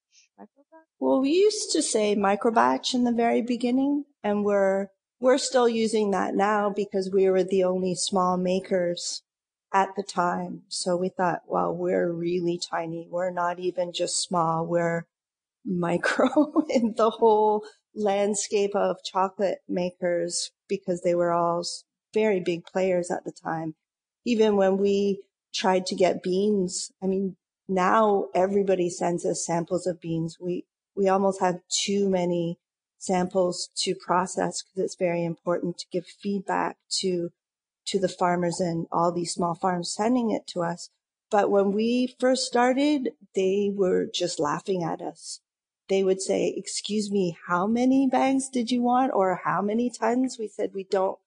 well 1.01 1.21
we 1.21 1.31
used 1.31 1.71
to 1.73 1.83
say 1.83 2.15
micro 2.15 2.51
batch 2.51 2.95
in 2.95 3.05
the 3.05 3.13
very 3.13 3.43
beginning 3.43 4.05
and 4.23 4.45
we're, 4.45 4.89
we're 5.21 5.39
still 5.39 5.69
using 5.69 6.11
that 6.11 6.35
now 6.35 6.71
because 6.71 7.11
we 7.13 7.29
were 7.29 7.45
the 7.45 7.65
only 7.65 7.95
small 7.95 8.37
makers 8.37 9.23
at 9.73 9.91
the 9.97 10.03
time. 10.03 10.63
So 10.69 10.97
we 10.97 11.09
thought, 11.09 11.43
well, 11.47 11.75
we're 11.75 12.11
really 12.11 12.59
tiny. 12.59 13.07
We're 13.11 13.31
not 13.31 13.59
even 13.59 13.93
just 13.93 14.23
small. 14.23 14.67
We're 14.67 15.07
micro 15.65 16.65
in 16.69 16.95
the 16.97 17.11
whole 17.11 17.65
landscape 17.95 18.75
of 18.75 19.03
chocolate 19.05 19.59
makers 19.69 20.51
because 20.69 21.03
they 21.03 21.15
were 21.15 21.33
all 21.33 21.65
very 22.15 22.41
big 22.41 22.65
players 22.65 23.11
at 23.11 23.25
the 23.25 23.33
time. 23.33 23.75
Even 24.25 24.57
when 24.57 24.79
we 24.79 25.23
tried 25.55 25.87
to 25.87 25.95
get 25.95 26.23
beans, 26.23 26.91
I 27.03 27.07
mean, 27.07 27.37
now 27.69 28.27
everybody 28.35 28.91
sends 28.91 29.25
us 29.27 29.45
samples 29.47 29.87
of 29.87 30.01
beans. 30.01 30.39
We, 30.41 30.65
we 30.97 31.09
almost 31.09 31.41
have 31.41 31.61
too 31.69 32.09
many 32.09 32.59
samples 32.99 33.71
to 33.77 33.95
process 33.95 34.63
because 34.63 34.85
it's 34.85 34.97
very 34.97 35.25
important 35.25 35.79
to 35.79 35.87
give 35.93 36.07
feedback 36.07 36.79
to 37.01 37.31
to 37.87 37.99
the 37.99 38.09
farmers 38.09 38.61
and 38.61 38.87
all 38.93 39.13
these 39.13 39.33
small 39.33 39.55
farms 39.55 39.93
sending 39.93 40.31
it 40.31 40.47
to 40.49 40.63
us. 40.63 40.91
But 41.31 41.51
when 41.51 41.73
we 41.73 42.15
first 42.21 42.45
started, 42.47 43.11
they 43.35 43.71
were 43.75 44.07
just 44.13 44.39
laughing 44.41 44.83
at 44.85 45.01
us. 45.01 45.41
they 45.89 46.05
would 46.05 46.21
say, 46.21 46.55
excuse 46.57 47.11
me, 47.11 47.37
how 47.49 47.67
many 47.67 48.07
bags 48.09 48.49
did 48.49 48.71
you 48.71 48.83
want? 48.83 49.13
Or 49.15 49.41
how 49.45 49.63
many 49.63 49.91
tons? 49.91 50.39
We 50.39 50.49
said, 50.49 50.73
we 50.75 50.85
don't 50.85 51.19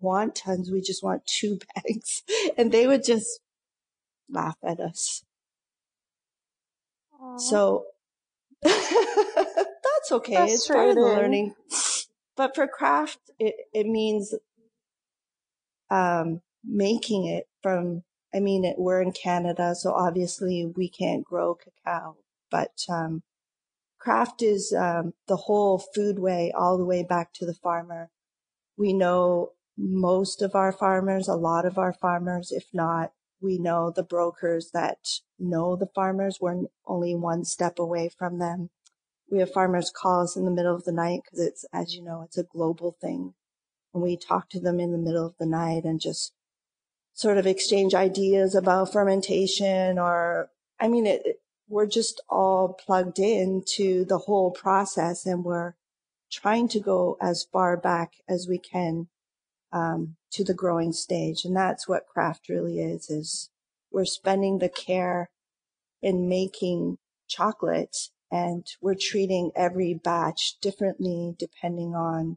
want 0.00 0.34
tons. 0.36 0.70
We 0.70 0.80
just 0.80 1.02
want 1.02 1.26
two 1.26 1.58
bags. 1.74 2.22
And 2.56 2.72
they 2.72 2.86
would 2.86 3.04
just 3.04 3.40
laugh 4.28 4.56
at 4.62 4.80
us. 4.80 5.24
Aww. 7.20 7.40
So 7.40 7.84
that's 8.62 10.12
okay. 10.12 10.34
That's 10.34 10.54
it's 10.54 10.68
part 10.68 10.90
of 10.90 10.94
the 10.96 11.02
learning. 11.02 11.54
But 12.36 12.54
for 12.54 12.66
craft, 12.66 13.18
it, 13.38 13.54
it 13.72 13.86
means, 13.86 14.34
um, 15.90 16.40
making 16.64 17.26
it 17.26 17.48
from, 17.62 18.02
I 18.34 18.40
mean, 18.40 18.64
it, 18.64 18.76
we're 18.78 19.02
in 19.02 19.12
Canada, 19.12 19.74
so 19.74 19.92
obviously 19.92 20.66
we 20.76 20.88
can't 20.88 21.24
grow 21.24 21.56
cacao, 21.56 22.16
but, 22.50 22.84
um, 22.88 23.22
craft 23.98 24.42
is, 24.42 24.72
um, 24.72 25.14
the 25.26 25.36
whole 25.36 25.78
food 25.78 26.18
way 26.18 26.52
all 26.56 26.78
the 26.78 26.84
way 26.84 27.02
back 27.02 27.32
to 27.34 27.46
the 27.46 27.54
farmer. 27.54 28.10
We 28.76 28.92
know 28.92 29.52
most 29.76 30.42
of 30.42 30.54
our 30.54 30.72
farmers, 30.72 31.28
a 31.28 31.34
lot 31.34 31.64
of 31.64 31.78
our 31.78 31.92
farmers, 31.92 32.52
if 32.52 32.66
not, 32.72 33.12
we 33.40 33.58
know 33.58 33.92
the 33.94 34.02
brokers 34.04 34.70
that 34.72 34.98
know 35.38 35.76
the 35.76 35.88
farmers. 35.94 36.38
We're 36.40 36.64
only 36.86 37.14
one 37.14 37.44
step 37.44 37.78
away 37.78 38.10
from 38.16 38.38
them 38.38 38.70
we 39.30 39.38
have 39.40 39.52
farmers 39.52 39.90
call 39.94 40.22
us 40.22 40.36
in 40.36 40.44
the 40.44 40.50
middle 40.50 40.74
of 40.74 40.84
the 40.84 40.92
night 40.92 41.22
because 41.24 41.40
it's, 41.40 41.64
as 41.72 41.94
you 41.94 42.02
know, 42.02 42.22
it's 42.22 42.38
a 42.38 42.44
global 42.44 42.96
thing. 43.00 43.34
And 43.92 44.02
we 44.02 44.16
talk 44.16 44.48
to 44.50 44.60
them 44.60 44.80
in 44.80 44.92
the 44.92 44.98
middle 44.98 45.26
of 45.26 45.36
the 45.38 45.46
night 45.46 45.84
and 45.84 46.00
just 46.00 46.32
sort 47.12 47.38
of 47.38 47.46
exchange 47.46 47.94
ideas 47.94 48.54
about 48.54 48.92
fermentation 48.92 49.98
or, 49.98 50.50
I 50.80 50.88
mean, 50.88 51.06
it, 51.06 51.40
we're 51.68 51.86
just 51.86 52.22
all 52.28 52.72
plugged 52.72 53.18
into 53.18 54.04
the 54.04 54.18
whole 54.18 54.50
process 54.50 55.26
and 55.26 55.44
we're 55.44 55.74
trying 56.30 56.68
to 56.68 56.80
go 56.80 57.16
as 57.20 57.46
far 57.52 57.76
back 57.76 58.12
as 58.28 58.46
we 58.48 58.58
can 58.58 59.08
um, 59.72 60.16
to 60.30 60.44
the 60.44 60.54
growing 60.54 60.92
stage. 60.92 61.44
And 61.44 61.56
that's 61.56 61.88
what 61.88 62.06
craft 62.06 62.48
really 62.48 62.78
is, 62.80 63.10
is 63.10 63.50
we're 63.90 64.04
spending 64.04 64.58
the 64.58 64.68
care 64.68 65.30
in 66.02 66.28
making 66.28 66.98
chocolate 67.28 67.96
and 68.30 68.66
we're 68.80 68.96
treating 68.98 69.50
every 69.56 69.94
batch 69.94 70.56
differently 70.60 71.34
depending 71.38 71.94
on 71.94 72.36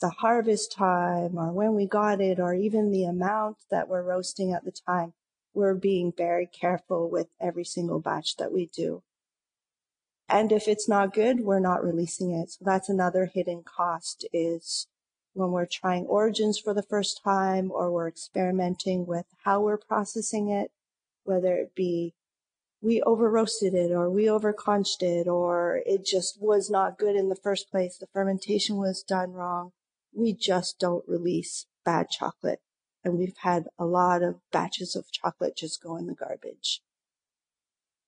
the 0.00 0.10
harvest 0.10 0.72
time 0.72 1.38
or 1.38 1.52
when 1.52 1.74
we 1.74 1.86
got 1.86 2.20
it 2.20 2.38
or 2.38 2.54
even 2.54 2.90
the 2.90 3.04
amount 3.04 3.56
that 3.70 3.88
we're 3.88 4.02
roasting 4.02 4.52
at 4.52 4.64
the 4.64 4.72
time. 4.72 5.12
We're 5.54 5.74
being 5.74 6.12
very 6.16 6.46
careful 6.46 7.10
with 7.10 7.28
every 7.40 7.64
single 7.64 8.00
batch 8.00 8.36
that 8.36 8.52
we 8.52 8.66
do. 8.66 9.02
And 10.28 10.50
if 10.50 10.66
it's 10.66 10.88
not 10.88 11.12
good, 11.12 11.40
we're 11.40 11.60
not 11.60 11.84
releasing 11.84 12.32
it. 12.32 12.52
So 12.52 12.64
that's 12.64 12.88
another 12.88 13.26
hidden 13.26 13.62
cost 13.64 14.26
is 14.32 14.86
when 15.34 15.50
we're 15.50 15.66
trying 15.66 16.04
origins 16.06 16.58
for 16.58 16.74
the 16.74 16.82
first 16.82 17.22
time 17.22 17.70
or 17.70 17.90
we're 17.90 18.08
experimenting 18.08 19.06
with 19.06 19.26
how 19.44 19.60
we're 19.60 19.78
processing 19.78 20.48
it, 20.48 20.70
whether 21.24 21.54
it 21.54 21.74
be 21.74 22.14
we 22.82 23.00
over 23.02 23.30
roasted 23.30 23.74
it 23.74 23.92
or 23.92 24.10
we 24.10 24.28
over 24.28 24.52
conched 24.52 25.02
it 25.02 25.28
or 25.28 25.80
it 25.86 26.04
just 26.04 26.42
was 26.42 26.68
not 26.68 26.98
good 26.98 27.14
in 27.14 27.28
the 27.28 27.36
first 27.36 27.70
place. 27.70 27.96
The 27.96 28.08
fermentation 28.12 28.76
was 28.76 29.04
done 29.04 29.32
wrong. 29.32 29.70
We 30.12 30.32
just 30.32 30.78
don't 30.80 31.08
release 31.08 31.66
bad 31.84 32.10
chocolate. 32.10 32.60
And 33.04 33.18
we've 33.18 33.36
had 33.38 33.68
a 33.78 33.84
lot 33.84 34.22
of 34.22 34.40
batches 34.50 34.94
of 34.96 35.10
chocolate 35.10 35.56
just 35.56 35.82
go 35.82 35.96
in 35.96 36.06
the 36.06 36.14
garbage. 36.14 36.82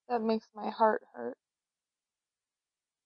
That 0.09 0.23
makes 0.23 0.47
my 0.55 0.71
heart 0.71 1.03
hurt. 1.15 1.37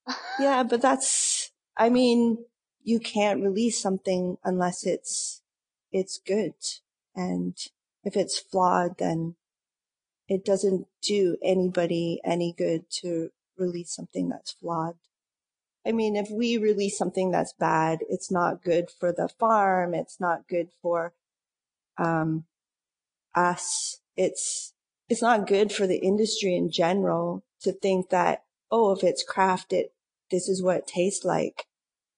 yeah, 0.41 0.63
but 0.63 0.81
that's, 0.83 1.51
I 1.77 1.91
mean, 1.91 2.45
you 2.89 2.99
can't 2.99 3.43
release 3.43 3.79
something 3.79 4.39
unless 4.43 4.87
it's, 4.87 5.43
it's 5.93 6.19
good. 6.27 6.55
And 7.15 7.55
if 8.03 8.17
it's 8.17 8.39
flawed, 8.39 8.97
then 8.97 9.35
it 10.27 10.43
doesn't 10.43 10.87
do 11.03 11.37
anybody 11.45 12.19
any 12.25 12.55
good 12.57 12.89
to 13.03 13.29
release 13.59 13.95
something 13.95 14.31
that's 14.31 14.53
flawed. 14.53 14.95
I 15.87 15.93
mean, 15.93 16.17
if 16.17 16.31
we 16.31 16.57
release 16.57 16.97
something 16.97 17.31
that's 17.31 17.53
bad, 17.53 17.99
it's 18.09 18.31
not 18.31 18.65
good 18.65 18.89
for 18.89 19.13
the 19.13 19.29
farm. 19.29 19.93
It's 19.93 20.19
not 20.19 20.49
good 20.49 20.69
for, 20.81 21.13
um, 21.99 22.45
us. 23.35 24.01
It's, 24.17 24.73
it's 25.11 25.21
not 25.21 25.47
good 25.47 25.73
for 25.73 25.87
the 25.87 25.99
industry 25.99 26.57
in 26.57 26.71
general 26.71 27.45
to 27.61 27.73
think 27.73 28.09
that, 28.09 28.45
oh, 28.71 28.93
if 28.93 29.05
it's 29.05 29.31
crafted, 29.31 29.89
this 30.31 30.49
is 30.49 30.63
what 30.63 30.77
it 30.77 30.87
tastes 30.87 31.27
like 31.27 31.68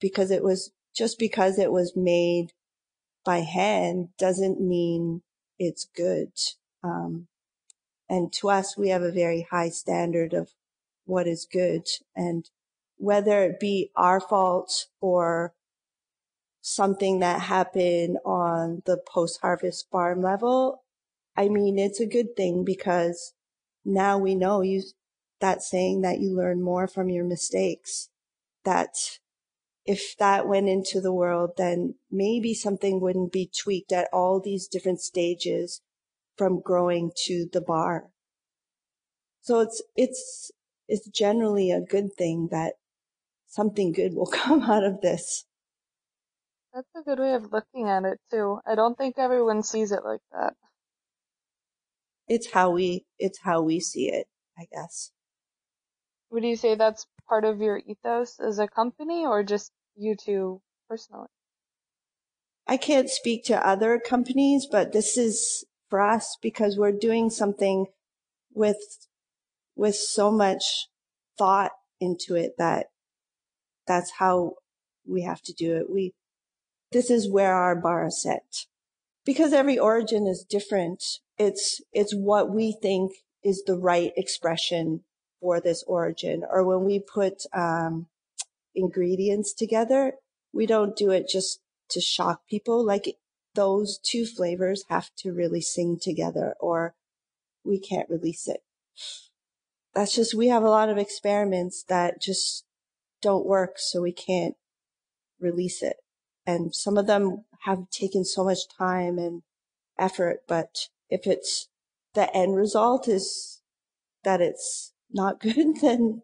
because 0.01 0.31
it 0.31 0.43
was 0.43 0.73
just 0.95 1.19
because 1.19 1.59
it 1.59 1.71
was 1.71 1.93
made 1.95 2.53
by 3.25 3.39
hand 3.39 4.09
doesn't 4.19 4.61
mean 4.61 5.23
it's 5.59 5.87
good. 5.95 6.33
Um, 6.83 7.29
and 8.09 8.33
to 8.35 8.51
us, 8.51 8.77
we 8.77 8.89
have 8.89 9.03
a 9.03 9.13
very 9.13 9.47
high 9.51 9.69
standard 9.69 10.33
of 10.33 10.51
what 11.05 11.27
is 11.27 11.47
good. 11.51 11.87
And 12.17 12.49
whether 12.97 13.45
it 13.45 13.61
be 13.61 13.91
our 13.95 14.21
fault 14.21 14.87
or 15.01 15.55
something 16.61 17.21
that 17.21 17.43
happened 17.43 18.19
on 18.25 18.83
the 18.85 18.97
post-harvest 18.97 19.89
farm 19.91 20.23
level, 20.23 20.83
I 21.37 21.49
mean, 21.49 21.79
it's 21.79 22.01
a 22.01 22.07
good 22.07 22.37
thing 22.37 22.65
because 22.65 23.33
now 23.85 24.19
we 24.19 24.35
know 24.35 24.63
you, 24.63 24.83
that 25.41 25.63
saying 25.63 26.03
that 26.03 26.21
you 26.21 26.35
learn 26.35 26.63
more 26.63 26.87
from 26.87 27.09
your 27.09 27.25
mistakes, 27.25 28.09
that 28.65 29.21
if 29.91 30.17
that 30.19 30.47
went 30.47 30.69
into 30.69 31.01
the 31.01 31.13
world, 31.13 31.51
then 31.57 31.97
maybe 32.13 32.55
something 32.55 33.01
wouldn't 33.01 33.33
be 33.33 33.51
tweaked 33.53 33.91
at 33.91 34.09
all 34.13 34.39
these 34.39 34.69
different 34.69 35.01
stages 35.01 35.81
from 36.39 36.61
growing 36.61 37.11
to 37.25 37.49
the 37.53 37.61
bar. 37.61 38.05
So 39.41 39.59
it's, 39.59 39.83
it's, 39.97 40.53
it's 40.87 41.09
generally 41.09 41.73
a 41.73 41.81
good 41.81 42.15
thing 42.17 42.51
that 42.53 42.75
something 43.49 43.91
good 43.91 44.15
will 44.15 44.27
come 44.33 44.63
out 44.63 44.85
of 44.85 45.01
this. 45.01 45.45
That's 46.73 46.87
a 46.97 47.03
good 47.03 47.19
way 47.19 47.35
of 47.35 47.53
looking 47.53 47.89
at 47.89 48.05
it 48.05 48.21
too. 48.31 48.61
I 48.65 48.77
don't 48.77 48.97
think 48.97 49.19
everyone 49.19 49.65
sees 49.65 49.91
it 49.91 50.05
like 50.05 50.23
that. 50.31 50.55
It's 52.29 52.53
how 52.53 52.71
we, 52.71 53.07
it's 53.19 53.41
how 53.43 53.63
we 53.63 53.81
see 53.81 54.09
it, 54.09 54.29
I 54.57 54.67
guess. 54.73 55.11
Would 56.31 56.45
you 56.45 56.55
say 56.55 56.77
that's 56.77 57.09
part 57.29 57.45
of 57.45 57.61
your 57.61 57.79
ethos 57.85 58.39
as 58.39 58.61
a 58.61 58.69
company 58.69 59.27
or 59.27 59.43
just 59.43 59.73
you 59.97 60.17
two 60.17 60.61
personally? 60.89 61.29
I 62.67 62.77
can't 62.77 63.11
speak 63.11 63.45
to 63.45 63.67
other 63.67 63.99
companies, 63.99 64.67
but 64.71 64.93
this 64.93 65.17
is 65.17 65.65
for 65.89 66.01
us 66.01 66.37
because 66.41 66.77
we're 66.77 66.93
doing 66.93 67.29
something 67.29 67.87
with, 68.55 69.09
with 69.75 69.97
so 69.97 70.31
much 70.31 70.89
thought 71.37 71.73
into 72.01 72.37
it 72.37 72.53
that 72.59 72.87
that's 73.87 74.13
how 74.19 74.53
we 75.07 75.23
have 75.23 75.43
to 75.43 75.53
do 75.53 75.77
it. 75.77 75.91
We, 75.91 76.13
this 76.93 77.11
is 77.11 77.29
where 77.29 77.55
our 77.55 77.75
bar 77.75 78.07
is 78.07 78.23
set 78.23 78.67
because 79.25 79.53
every 79.53 79.79
origin 79.79 80.27
is 80.27 80.47
different. 80.49 81.03
It's, 81.39 81.81
it's 81.93 82.15
what 82.15 82.55
we 82.55 82.77
think 82.81 83.13
is 83.43 83.65
the 83.67 83.77
right 83.77 84.13
expression 84.17 85.03
for 85.41 85.61
this 85.61 85.83
origin. 85.87 86.45
Or 86.49 86.65
when 86.65 86.85
we 86.85 87.01
put, 87.01 87.43
um, 87.53 88.07
ingredients 88.75 89.53
together, 89.53 90.15
we 90.53 90.67
don't 90.67 90.97
do 90.97 91.11
it 91.11 91.29
just 91.29 91.61
to 91.91 92.01
shock 92.01 92.47
people. 92.49 92.85
Like 92.85 93.17
those 93.55 93.99
two 93.99 94.27
flavors 94.27 94.85
have 94.89 95.11
to 95.19 95.33
really 95.33 95.61
sing 95.61 95.99
together 96.01 96.55
or 96.61 96.95
we 97.65 97.79
can't 97.79 98.09
release 98.09 98.49
it. 98.49 98.61
That's 99.95 100.15
just, 100.15 100.35
we 100.35 100.49
have 100.49 100.63
a 100.63 100.71
lot 100.71 100.89
of 100.89 100.99
experiments 100.99 101.85
that 101.89 102.23
just 102.23 102.65
don't 103.21 103.47
work. 103.47 103.75
So 103.77 104.01
we 104.01 104.13
can't 104.13 104.55
release 105.41 105.83
it. 105.83 105.97
And 106.47 106.75
some 106.75 106.97
of 106.97 107.07
them 107.07 107.45
have 107.65 107.91
taken 107.91 108.25
so 108.25 108.45
much 108.45 108.69
time 108.77 109.19
and 109.19 109.43
effort, 109.99 110.41
but 110.49 110.89
if 111.09 111.27
it's 111.27 111.69
the 112.15 112.35
end 112.35 112.57
result 112.57 113.09
is 113.09 113.61
that 114.25 114.41
it's 114.41 114.93
not 115.13 115.41
good, 115.41 115.81
then 115.81 116.23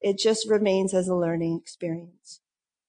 it 0.00 0.18
just 0.18 0.48
remains 0.48 0.94
as 0.94 1.08
a 1.08 1.14
learning 1.14 1.58
experience. 1.60 2.40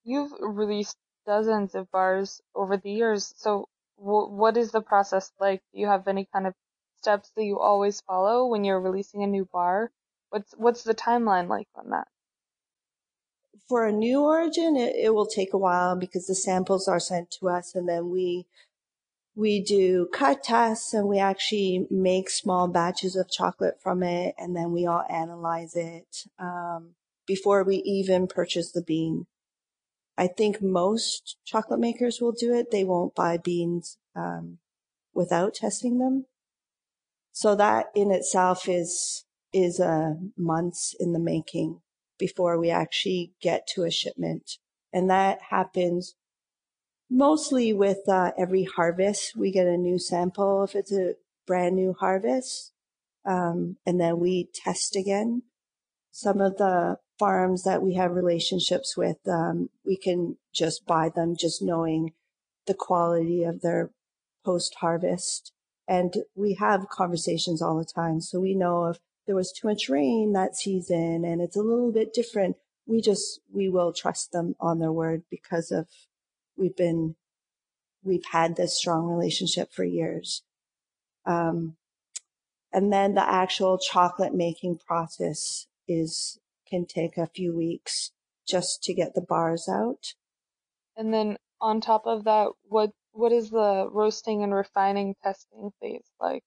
You've 0.03 0.33
released 0.39 0.97
dozens 1.25 1.75
of 1.75 1.89
bars 1.91 2.41
over 2.55 2.77
the 2.77 2.91
years. 2.91 3.33
So 3.37 3.69
w- 3.97 4.29
what 4.29 4.57
is 4.57 4.71
the 4.71 4.81
process 4.81 5.31
like? 5.39 5.61
Do 5.73 5.79
you 5.79 5.87
have 5.87 6.07
any 6.07 6.25
kind 6.25 6.47
of 6.47 6.53
steps 7.01 7.31
that 7.35 7.43
you 7.43 7.59
always 7.59 8.01
follow 8.01 8.47
when 8.47 8.63
you're 8.63 8.81
releasing 8.81 9.23
a 9.23 9.27
new 9.27 9.45
bar? 9.45 9.91
What's 10.29 10.53
what's 10.57 10.83
the 10.83 10.95
timeline 10.95 11.47
like 11.47 11.67
on 11.75 11.89
that? 11.91 12.07
For 13.67 13.85
a 13.85 13.91
new 13.91 14.21
origin, 14.23 14.75
it, 14.75 14.95
it 14.95 15.13
will 15.13 15.27
take 15.27 15.53
a 15.53 15.57
while 15.57 15.95
because 15.95 16.27
the 16.27 16.35
samples 16.35 16.87
are 16.87 16.99
sent 16.99 17.31
to 17.31 17.49
us 17.49 17.75
and 17.75 17.87
then 17.87 18.09
we 18.09 18.47
we 19.35 19.61
do 19.61 20.07
cut 20.07 20.43
tests 20.43 20.93
and 20.93 21.07
we 21.07 21.19
actually 21.19 21.87
make 21.89 22.29
small 22.29 22.67
batches 22.67 23.15
of 23.15 23.29
chocolate 23.29 23.81
from 23.81 24.03
it 24.03 24.35
and 24.37 24.55
then 24.55 24.71
we 24.73 24.85
all 24.85 25.05
analyze 25.09 25.75
it. 25.75 26.25
Um, 26.37 26.95
before 27.29 27.63
we 27.63 27.75
even 27.85 28.25
purchase 28.25 28.71
the 28.71 28.81
bean. 28.81 29.27
I 30.17 30.25
think 30.25 30.63
most 30.63 31.37
chocolate 31.45 31.79
makers 31.79 32.17
will 32.19 32.31
do 32.31 32.55
it. 32.55 32.71
They 32.71 32.83
won't 32.83 33.13
buy 33.13 33.37
beans 33.37 33.99
um, 34.15 34.57
without 35.13 35.53
testing 35.53 35.99
them. 35.99 36.25
So 37.31 37.55
that 37.55 37.85
in 37.93 38.09
itself 38.09 38.67
is 38.67 39.25
is 39.53 39.79
uh, 39.79 40.15
months 40.35 40.95
in 40.99 41.13
the 41.13 41.19
making 41.19 41.81
before 42.17 42.59
we 42.59 42.71
actually 42.71 43.33
get 43.41 43.67
to 43.75 43.83
a 43.83 43.91
shipment, 43.91 44.57
and 44.91 45.07
that 45.11 45.37
happens 45.51 46.15
mostly 47.11 47.73
with 47.73 47.99
uh, 48.07 48.31
every 48.39 48.63
harvest. 48.63 49.37
We 49.37 49.51
get 49.51 49.67
a 49.67 49.77
new 49.77 49.99
sample 49.99 50.63
if 50.63 50.73
it's 50.73 50.91
a 50.91 51.13
brand 51.45 51.75
new 51.75 51.93
harvest, 51.93 52.73
um, 53.23 53.77
and 53.85 54.01
then 54.01 54.17
we 54.19 54.49
test 54.51 54.95
again. 54.95 55.43
Some 56.11 56.41
of 56.41 56.57
the 56.57 56.97
farms 57.19 57.63
that 57.63 57.83
we 57.83 57.95
have 57.95 58.11
relationships 58.11 58.95
with, 58.97 59.17
um, 59.27 59.69
we 59.85 59.97
can 59.97 60.37
just 60.53 60.87
buy 60.87 61.09
them 61.09 61.35
just 61.35 61.61
knowing 61.61 62.13
the 62.65 62.73
quality 62.73 63.43
of 63.43 63.61
their 63.61 63.91
post 64.45 64.75
harvest. 64.79 65.51
And 65.87 66.13
we 66.35 66.53
have 66.55 66.89
conversations 66.89 67.61
all 67.61 67.77
the 67.77 67.85
time. 67.85 68.21
So 68.21 68.39
we 68.39 68.55
know 68.55 68.85
if 68.85 68.99
there 69.27 69.35
was 69.35 69.51
too 69.51 69.67
much 69.67 69.89
rain 69.89 70.33
that 70.33 70.55
season 70.55 71.25
and 71.25 71.41
it's 71.41 71.57
a 71.57 71.61
little 71.61 71.91
bit 71.91 72.13
different, 72.13 72.55
we 72.87 73.01
just, 73.01 73.41
we 73.53 73.69
will 73.69 73.93
trust 73.93 74.31
them 74.31 74.55
on 74.59 74.79
their 74.79 74.91
word 74.91 75.23
because 75.29 75.71
of 75.71 75.87
we've 76.57 76.75
been, 76.75 77.15
we've 78.03 78.25
had 78.31 78.55
this 78.55 78.77
strong 78.77 79.07
relationship 79.07 79.73
for 79.73 79.83
years. 79.83 80.43
Um, 81.25 81.75
and 82.71 82.93
then 82.93 83.15
the 83.15 83.27
actual 83.27 83.77
chocolate 83.77 84.33
making 84.33 84.77
process 84.77 85.67
is 85.87 86.39
can 86.69 86.85
take 86.85 87.17
a 87.17 87.27
few 87.27 87.55
weeks 87.55 88.11
just 88.47 88.83
to 88.83 88.93
get 88.93 89.13
the 89.13 89.21
bars 89.21 89.67
out. 89.69 90.13
And 90.97 91.13
then 91.13 91.37
on 91.61 91.81
top 91.81 92.03
of 92.05 92.25
that, 92.25 92.49
what 92.63 92.91
what 93.11 93.31
is 93.31 93.49
the 93.49 93.87
roasting 93.91 94.43
and 94.43 94.53
refining 94.53 95.15
testing 95.23 95.71
phase 95.81 96.05
like? 96.19 96.43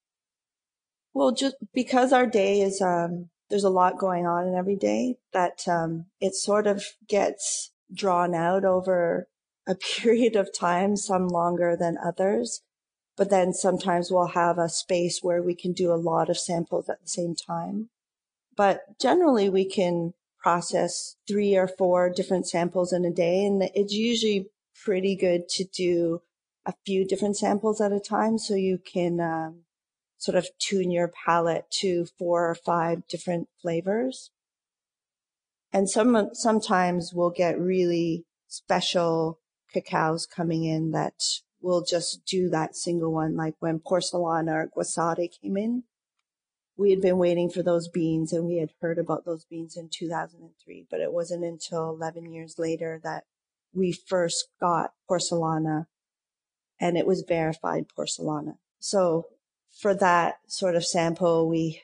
Well, 1.14 1.32
just 1.32 1.56
because 1.74 2.12
our 2.12 2.26
day 2.26 2.60
is 2.60 2.80
um 2.80 3.30
there's 3.50 3.64
a 3.64 3.70
lot 3.70 3.98
going 3.98 4.26
on 4.26 4.48
in 4.48 4.54
every 4.54 4.76
day 4.76 5.16
that 5.32 5.66
um 5.68 6.06
it 6.20 6.34
sort 6.34 6.66
of 6.66 6.84
gets 7.08 7.72
drawn 7.92 8.34
out 8.34 8.64
over 8.64 9.28
a 9.66 9.74
period 10.00 10.36
of 10.36 10.56
time, 10.56 10.96
some 10.96 11.28
longer 11.28 11.76
than 11.78 11.96
others. 12.04 12.62
But 13.16 13.28
then 13.28 13.52
sometimes 13.52 14.10
we'll 14.10 14.28
have 14.28 14.58
a 14.58 14.70
space 14.70 15.20
where 15.22 15.42
we 15.42 15.54
can 15.54 15.72
do 15.72 15.92
a 15.92 16.00
lot 16.00 16.30
of 16.30 16.38
samples 16.38 16.88
at 16.88 17.02
the 17.02 17.08
same 17.08 17.34
time. 17.34 17.90
But 18.62 18.96
generally 19.00 19.48
we 19.50 19.64
can 19.64 20.14
process 20.38 21.16
three 21.26 21.56
or 21.56 21.66
four 21.66 22.08
different 22.08 22.46
samples 22.46 22.92
in 22.92 23.04
a 23.04 23.10
day. 23.10 23.44
And 23.44 23.60
it's 23.74 23.92
usually 23.92 24.50
pretty 24.84 25.16
good 25.16 25.48
to 25.56 25.64
do 25.64 26.22
a 26.64 26.72
few 26.86 27.04
different 27.04 27.36
samples 27.36 27.80
at 27.80 27.90
a 27.90 27.98
time. 27.98 28.38
So 28.38 28.54
you 28.54 28.78
can, 28.78 29.18
um, 29.18 29.64
sort 30.16 30.36
of 30.36 30.46
tune 30.60 30.92
your 30.92 31.08
palate 31.08 31.72
to 31.80 32.06
four 32.16 32.48
or 32.48 32.54
five 32.54 33.08
different 33.08 33.48
flavors. 33.60 34.30
And 35.72 35.90
some, 35.90 36.30
sometimes 36.32 37.10
we'll 37.12 37.30
get 37.30 37.58
really 37.58 38.26
special 38.46 39.40
cacaos 39.74 40.24
coming 40.24 40.62
in 40.62 40.92
that 40.92 41.14
will 41.60 41.82
just 41.82 42.24
do 42.24 42.48
that 42.50 42.76
single 42.76 43.12
one. 43.12 43.34
Like 43.34 43.56
when 43.58 43.80
Porcelana 43.80 44.52
or 44.52 44.70
Guasare 44.76 45.28
came 45.42 45.56
in, 45.56 45.82
we 46.76 46.90
had 46.90 47.00
been 47.00 47.18
waiting 47.18 47.50
for 47.50 47.62
those 47.62 47.88
beans 47.88 48.32
and 48.32 48.46
we 48.46 48.56
had 48.56 48.70
heard 48.80 48.98
about 48.98 49.24
those 49.24 49.44
beans 49.44 49.76
in 49.76 49.88
2003, 49.90 50.86
but 50.90 51.00
it 51.00 51.12
wasn't 51.12 51.44
until 51.44 51.90
11 51.90 52.32
years 52.32 52.58
later 52.58 53.00
that 53.04 53.24
we 53.74 53.92
first 53.92 54.48
got 54.60 54.92
porcelana 55.10 55.86
and 56.80 56.96
it 56.96 57.06
was 57.06 57.24
verified 57.26 57.86
porcelana. 57.96 58.56
So 58.78 59.26
for 59.70 59.94
that 59.94 60.36
sort 60.46 60.74
of 60.74 60.84
sample, 60.84 61.48
we, 61.48 61.82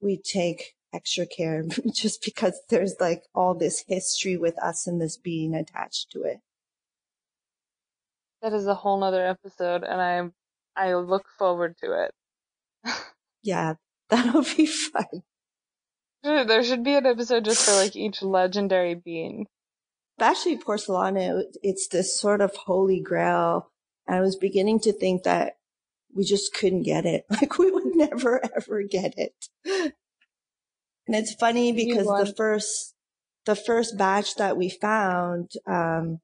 we 0.00 0.16
take 0.16 0.74
extra 0.92 1.26
care 1.26 1.64
just 1.94 2.24
because 2.24 2.60
there's 2.70 2.96
like 3.00 3.24
all 3.34 3.54
this 3.54 3.84
history 3.86 4.36
with 4.36 4.58
us 4.62 4.86
and 4.86 5.00
this 5.00 5.16
bean 5.16 5.54
attached 5.54 6.10
to 6.12 6.22
it. 6.22 6.40
That 8.40 8.52
is 8.52 8.66
a 8.66 8.74
whole 8.74 8.98
nother 8.98 9.26
episode 9.26 9.84
and 9.84 10.00
I 10.00 10.30
I 10.76 10.94
look 10.94 11.26
forward 11.38 11.76
to 11.82 12.04
it. 12.04 12.14
yeah, 13.42 13.74
That'll 14.10 14.42
be 14.42 14.66
fun. 14.66 15.22
There 16.22 16.64
should 16.64 16.82
be 16.82 16.94
an 16.94 17.06
episode 17.06 17.44
just 17.44 17.64
for 17.64 17.72
like 17.72 17.94
each 17.94 18.22
legendary 18.22 18.94
bean. 18.94 19.46
Actually, 20.18 20.58
porcelana, 20.58 21.42
it's 21.62 21.88
this 21.88 22.18
sort 22.18 22.40
of 22.40 22.54
holy 22.56 23.00
grail. 23.00 23.70
I 24.08 24.20
was 24.20 24.34
beginning 24.36 24.80
to 24.80 24.92
think 24.92 25.24
that 25.24 25.58
we 26.14 26.24
just 26.24 26.54
couldn't 26.54 26.82
get 26.82 27.04
it. 27.04 27.24
Like 27.30 27.58
we 27.58 27.70
would 27.70 27.94
never 27.94 28.40
ever 28.56 28.82
get 28.82 29.14
it. 29.16 29.34
And 29.64 31.16
it's 31.16 31.34
funny 31.34 31.72
because 31.72 32.06
the 32.06 32.34
first, 32.36 32.94
the 33.46 33.54
first 33.54 33.96
batch 33.96 34.34
that 34.36 34.56
we 34.56 34.70
found, 34.70 35.52
um, 35.66 36.20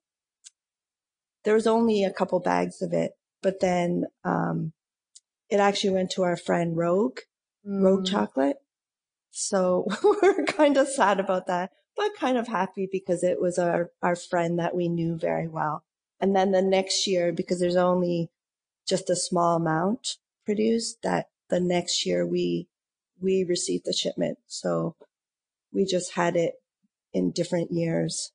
there 1.44 1.54
was 1.54 1.66
only 1.66 2.04
a 2.04 2.12
couple 2.12 2.40
bags 2.40 2.82
of 2.82 2.92
it, 2.92 3.12
but 3.42 3.60
then, 3.60 4.06
um, 4.24 4.72
it 5.50 5.60
actually 5.60 5.90
went 5.90 6.10
to 6.12 6.22
our 6.22 6.36
friend 6.36 6.76
Rogue 6.76 7.18
mm. 7.66 7.83
Rogue 7.83 8.07
chocolate. 8.07 8.57
So 9.31 9.87
we're 10.22 10.44
kind 10.44 10.77
of 10.77 10.88
sad 10.88 11.18
about 11.18 11.46
that, 11.46 11.70
but 11.96 12.16
kind 12.16 12.38
of 12.38 12.48
happy 12.48 12.88
because 12.90 13.24
it 13.24 13.40
was 13.40 13.59
our, 13.59 13.90
our 14.03 14.16
friend 14.16 14.59
that 14.59 14.74
we 14.74 14.88
knew 14.88 15.16
very 15.16 15.48
well. 15.48 15.85
And 16.20 16.35
then 16.35 16.53
the 16.53 16.62
next 16.62 17.07
year, 17.07 17.33
because 17.33 17.61
there's 17.61 17.77
only 17.77 18.31
just 18.87 19.11
a 19.11 19.16
small 19.16 19.57
amount 19.57 20.16
produced, 20.44 21.03
that 21.03 21.27
the 21.50 21.61
next 21.61 22.07
year 22.07 22.27
we, 22.27 22.68
we 23.20 23.44
received 23.44 23.85
the 23.87 23.92
shipment. 23.92 24.38
So 24.46 24.94
we 25.72 25.85
just 25.85 26.12
had 26.12 26.37
it 26.37 26.55
in 27.12 27.33
different 27.33 27.72
years. 27.72 28.31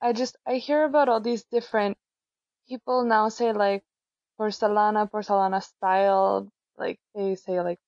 I 0.00 0.12
just, 0.12 0.36
I 0.46 0.54
hear 0.54 0.84
about 0.84 1.08
all 1.08 1.20
these 1.20 1.44
different 1.44 1.98
people 2.68 3.04
now 3.04 3.28
say 3.28 3.52
like 3.52 3.82
porcelana, 4.38 5.10
porcelana 5.10 5.62
style, 5.62 6.48
like 6.78 6.98
they 7.14 7.34
say 7.34 7.60
like 7.60 7.78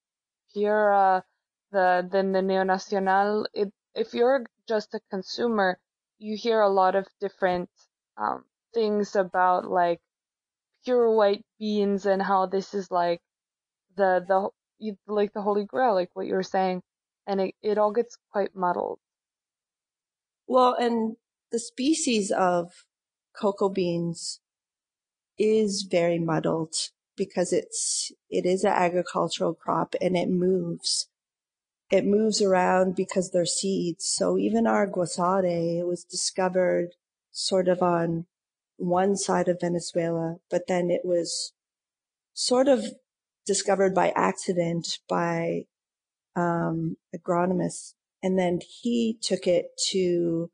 you're 0.55 0.93
uh, 0.93 1.21
the 1.71 2.09
the, 2.11 2.19
the 2.19 2.41
Neonacional, 2.41 3.47
it, 3.55 3.73
if 3.95 4.15
you're 4.15 4.45
just 4.69 4.95
a 4.95 5.01
consumer, 5.11 5.79
you 6.19 6.37
hear 6.37 6.61
a 6.61 6.69
lot 6.69 6.95
of 6.95 7.07
different 7.21 7.69
um, 8.17 8.45
things 8.75 9.17
about 9.17 9.65
like 9.65 10.01
pure 10.85 11.11
white 11.11 11.45
beans 11.59 12.07
and 12.07 12.23
how 12.23 12.47
this 12.47 12.75
is 12.75 12.91
like 12.91 13.21
the 13.97 14.25
the 14.27 14.51
like 15.07 15.33
the 15.33 15.43
holy 15.43 15.65
grail, 15.65 15.95
like 15.95 16.11
what 16.15 16.27
you 16.27 16.35
were 16.35 16.43
saying, 16.43 16.83
and 17.27 17.41
it 17.41 17.55
it 17.63 17.79
all 17.79 17.93
gets 17.93 18.17
quite 18.31 18.55
muddled. 18.55 18.99
Well, 20.47 20.75
and 20.75 21.17
the 21.51 21.59
species 21.59 22.31
of 22.31 22.85
cocoa 23.35 23.69
beans 23.69 24.41
is 25.39 25.87
very 25.91 26.19
muddled 26.19 26.75
because 27.17 27.53
it's, 27.53 28.13
it 28.31 28.47
is 28.47 28.65
an 28.65 28.73
agricultural 28.73 29.55
crop 29.55 29.95
and 30.01 30.17
it 30.17 30.29
moves. 30.29 31.09
It 31.91 32.07
moves 32.07 32.41
around 32.41 32.97
because 32.97 33.31
they're 33.31 33.45
seeds. 33.45 34.07
So 34.07 34.39
even 34.39 34.67
our 34.67 34.87
guasare, 34.87 35.87
was 35.87 36.05
discovered 36.05 36.95
sort 37.31 37.69
of 37.69 37.83
on 37.83 38.27
one 38.77 39.17
side 39.17 39.49
of 39.49 39.61
Venezuela, 39.61 40.37
but 40.51 40.67
then 40.69 40.91
it 40.91 41.03
was 41.05 41.53
sort 42.35 42.69
of 42.69 42.85
discovered 43.47 43.95
by 43.95 44.13
accident 44.17 44.99
by 45.09 45.63
um, 46.35 46.97
agronomist, 47.15 47.95
and 48.23 48.39
then 48.39 48.61
he 48.83 49.19
took 49.21 49.47
it 49.47 49.67
to 49.91 50.51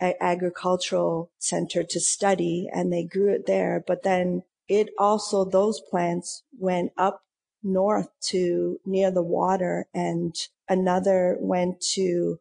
an 0.00 0.14
agricultural 0.20 1.30
center 1.38 1.82
to 1.82 2.00
study, 2.00 2.68
and 2.72 2.92
they 2.92 3.04
grew 3.04 3.32
it 3.32 3.46
there. 3.46 3.82
But 3.86 4.02
then 4.02 4.42
it 4.68 4.90
also, 4.98 5.44
those 5.44 5.80
plants 5.80 6.42
went 6.58 6.92
up 6.96 7.22
north 7.62 8.08
to 8.20 8.80
near 8.84 9.10
the 9.10 9.22
water 9.22 9.86
and 9.94 10.34
another 10.68 11.36
went 11.40 11.80
to 11.80 12.38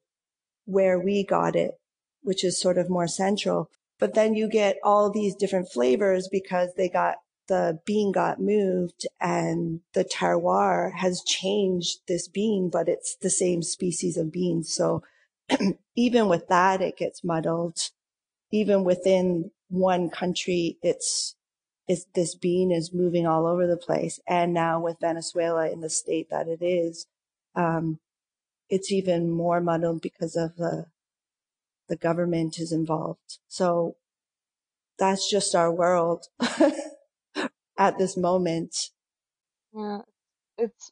where 0.65 0.99
we 0.99 1.23
got 1.23 1.55
it, 1.55 1.79
which 2.21 2.43
is 2.43 2.59
sort 2.59 2.77
of 2.77 2.89
more 2.89 3.07
central. 3.07 3.69
But 3.99 4.13
then 4.13 4.33
you 4.33 4.49
get 4.49 4.77
all 4.83 5.09
these 5.09 5.35
different 5.35 5.71
flavors 5.71 6.27
because 6.27 6.69
they 6.75 6.89
got 6.89 7.15
the 7.47 7.79
bean 7.85 8.11
got 8.11 8.41
moved 8.41 9.05
and 9.21 9.81
the 9.93 10.03
terroir 10.03 10.91
has 10.93 11.21
changed 11.23 11.99
this 12.07 12.27
bean, 12.27 12.69
but 12.69 12.89
it's 12.89 13.15
the 13.21 13.29
same 13.29 13.61
species 13.61 14.17
of 14.17 14.31
bean. 14.31 14.63
So 14.63 15.03
even 15.95 16.27
with 16.27 16.47
that, 16.47 16.81
it 16.81 16.97
gets 16.97 17.23
muddled. 17.23 17.91
Even 18.51 18.83
within 18.83 19.51
one 19.69 20.09
country, 20.09 20.77
it's 20.81 21.35
is 21.87 22.05
this 22.15 22.35
bean 22.35 22.71
is 22.71 22.93
moving 22.93 23.27
all 23.27 23.45
over 23.45 23.67
the 23.67 23.77
place. 23.77 24.19
And 24.27 24.53
now 24.53 24.79
with 24.79 24.99
Venezuela 24.99 25.69
in 25.69 25.81
the 25.81 25.89
state 25.89 26.29
that 26.29 26.47
it 26.47 26.63
is, 26.63 27.07
um, 27.55 27.99
it's 28.69 28.91
even 28.91 29.29
more 29.29 29.61
muddled 29.61 30.01
because 30.01 30.35
of 30.35 30.55
the 30.55 30.87
the 31.87 31.95
government 31.95 32.57
is 32.57 32.71
involved. 32.71 33.37
So 33.47 33.95
that's 34.97 35.29
just 35.29 35.53
our 35.53 35.71
world 35.71 36.25
at 37.77 37.97
this 37.99 38.17
moment. 38.17 38.75
Yeah, 39.73 39.99
it's 40.57 40.91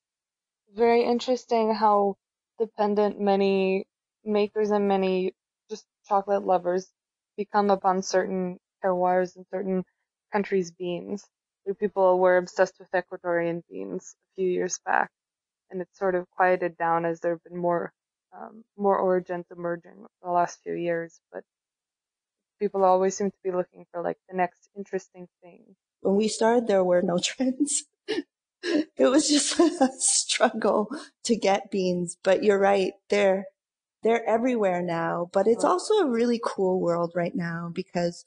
very 0.75 1.03
interesting 1.03 1.73
how 1.73 2.17
dependent 2.59 3.19
many 3.19 3.85
makers 4.23 4.71
and 4.71 4.87
many 4.87 5.33
just 5.69 5.85
chocolate 6.07 6.43
lovers 6.45 6.91
become 7.37 7.69
upon 7.69 8.01
certain 8.03 8.59
terroirs 8.83 9.35
and 9.35 9.45
certain 9.49 9.83
countries' 10.33 10.71
beans. 10.71 11.25
There 11.65 11.75
people 11.75 12.19
were 12.19 12.37
obsessed 12.37 12.75
with 12.79 12.91
Ecuadorian 12.91 13.63
beans 13.69 14.15
a 14.17 14.29
few 14.35 14.49
years 14.49 14.79
back, 14.85 15.11
and 15.71 15.81
it's 15.81 15.97
sort 15.97 16.15
of 16.15 16.29
quieted 16.31 16.77
down 16.77 17.05
as 17.05 17.21
there 17.21 17.33
have 17.33 17.43
been 17.43 17.57
more 17.57 17.93
um, 18.37 18.63
more 18.75 18.97
origins 18.97 19.45
emerging 19.51 20.05
the 20.23 20.31
last 20.31 20.59
few 20.63 20.73
years. 20.73 21.21
But 21.31 21.43
people 22.59 22.83
always 22.83 23.15
seem 23.15 23.31
to 23.31 23.37
be 23.43 23.51
looking 23.51 23.85
for 23.91 24.01
like 24.01 24.17
the 24.29 24.35
next 24.35 24.69
interesting 24.75 25.27
thing. 25.41 25.75
When 26.01 26.15
we 26.15 26.27
started, 26.27 26.67
there 26.67 26.83
were 26.83 27.01
no 27.01 27.17
trends. 27.23 27.85
it 28.63 29.09
was 29.09 29.29
just 29.29 29.59
a 29.81 29.89
struggle 29.99 30.89
to 31.25 31.35
get 31.35 31.71
beans. 31.71 32.17
But 32.23 32.43
you're 32.43 32.59
right, 32.59 32.93
they're 33.09 33.45
they're 34.03 34.27
everywhere 34.27 34.81
now. 34.81 35.29
But 35.31 35.47
it's 35.47 35.63
also 35.63 35.93
a 35.95 36.09
really 36.09 36.41
cool 36.43 36.81
world 36.81 37.13
right 37.15 37.35
now 37.35 37.71
because 37.73 38.25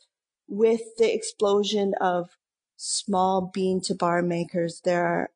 with 0.48 0.96
the 0.98 1.12
explosion 1.12 1.94
of 2.00 2.36
small 2.76 3.50
bean 3.52 3.80
to 3.82 3.94
bar 3.94 4.22
makers, 4.22 4.80
there 4.84 5.06
are 5.06 5.30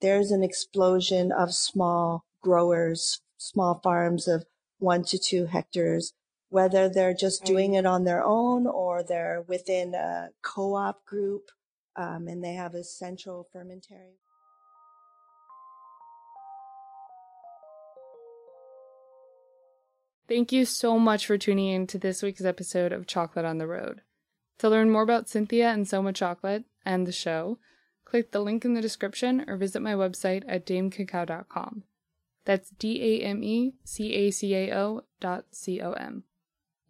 there's 0.00 0.30
an 0.30 0.42
explosion 0.42 1.32
of 1.32 1.54
small 1.54 2.24
growers, 2.42 3.20
small 3.38 3.80
farms 3.82 4.28
of 4.28 4.44
one 4.78 5.02
to 5.04 5.18
two 5.18 5.46
hectares, 5.46 6.12
whether 6.50 6.88
they're 6.88 7.14
just 7.14 7.44
doing 7.44 7.74
it 7.74 7.86
on 7.86 8.04
their 8.04 8.22
own 8.22 8.66
or 8.66 9.02
they're 9.02 9.42
within 9.46 9.94
a 9.94 10.28
co-op 10.42 11.04
group 11.06 11.50
um, 11.96 12.28
and 12.28 12.44
they 12.44 12.52
have 12.52 12.74
a 12.74 12.84
central 12.84 13.46
fermentary. 13.50 14.18
Thank 20.26 20.52
you 20.52 20.64
so 20.64 20.98
much 20.98 21.26
for 21.26 21.36
tuning 21.36 21.68
in 21.68 21.86
to 21.88 21.98
this 21.98 22.22
week's 22.22 22.44
episode 22.44 22.92
of 22.92 23.06
Chocolate 23.06 23.44
on 23.44 23.58
the 23.58 23.66
Road. 23.66 24.00
To 24.58 24.68
learn 24.68 24.90
more 24.90 25.02
about 25.02 25.28
Cynthia 25.28 25.70
and 25.70 25.86
Soma 25.86 26.12
Chocolate 26.12 26.64
and 26.84 27.06
the 27.06 27.12
show, 27.12 27.58
click 28.04 28.30
the 28.30 28.40
link 28.40 28.64
in 28.64 28.74
the 28.74 28.80
description 28.80 29.44
or 29.48 29.56
visit 29.56 29.82
my 29.82 29.94
website 29.94 30.44
at 30.46 30.66
damecacao.com. 30.66 31.82
That's 32.44 32.70
D 32.70 33.02
A 33.02 33.24
M 33.24 33.42
E 33.42 33.74
C 33.84 34.12
A 34.12 34.30
C 34.30 34.54
A 34.54 34.76
O 34.76 35.04
dot 35.20 35.46
C 35.50 35.80
O 35.80 35.92
M. 35.92 36.24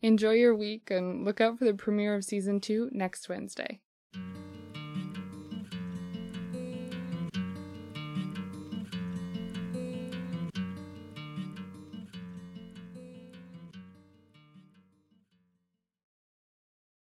Enjoy 0.02 0.32
your 0.32 0.54
week 0.54 0.90
and 0.90 1.24
look 1.24 1.40
out 1.40 1.58
for 1.58 1.64
the 1.64 1.74
premiere 1.74 2.14
of 2.14 2.24
season 2.24 2.60
two 2.60 2.90
next 2.92 3.28
Wednesday. 3.28 3.80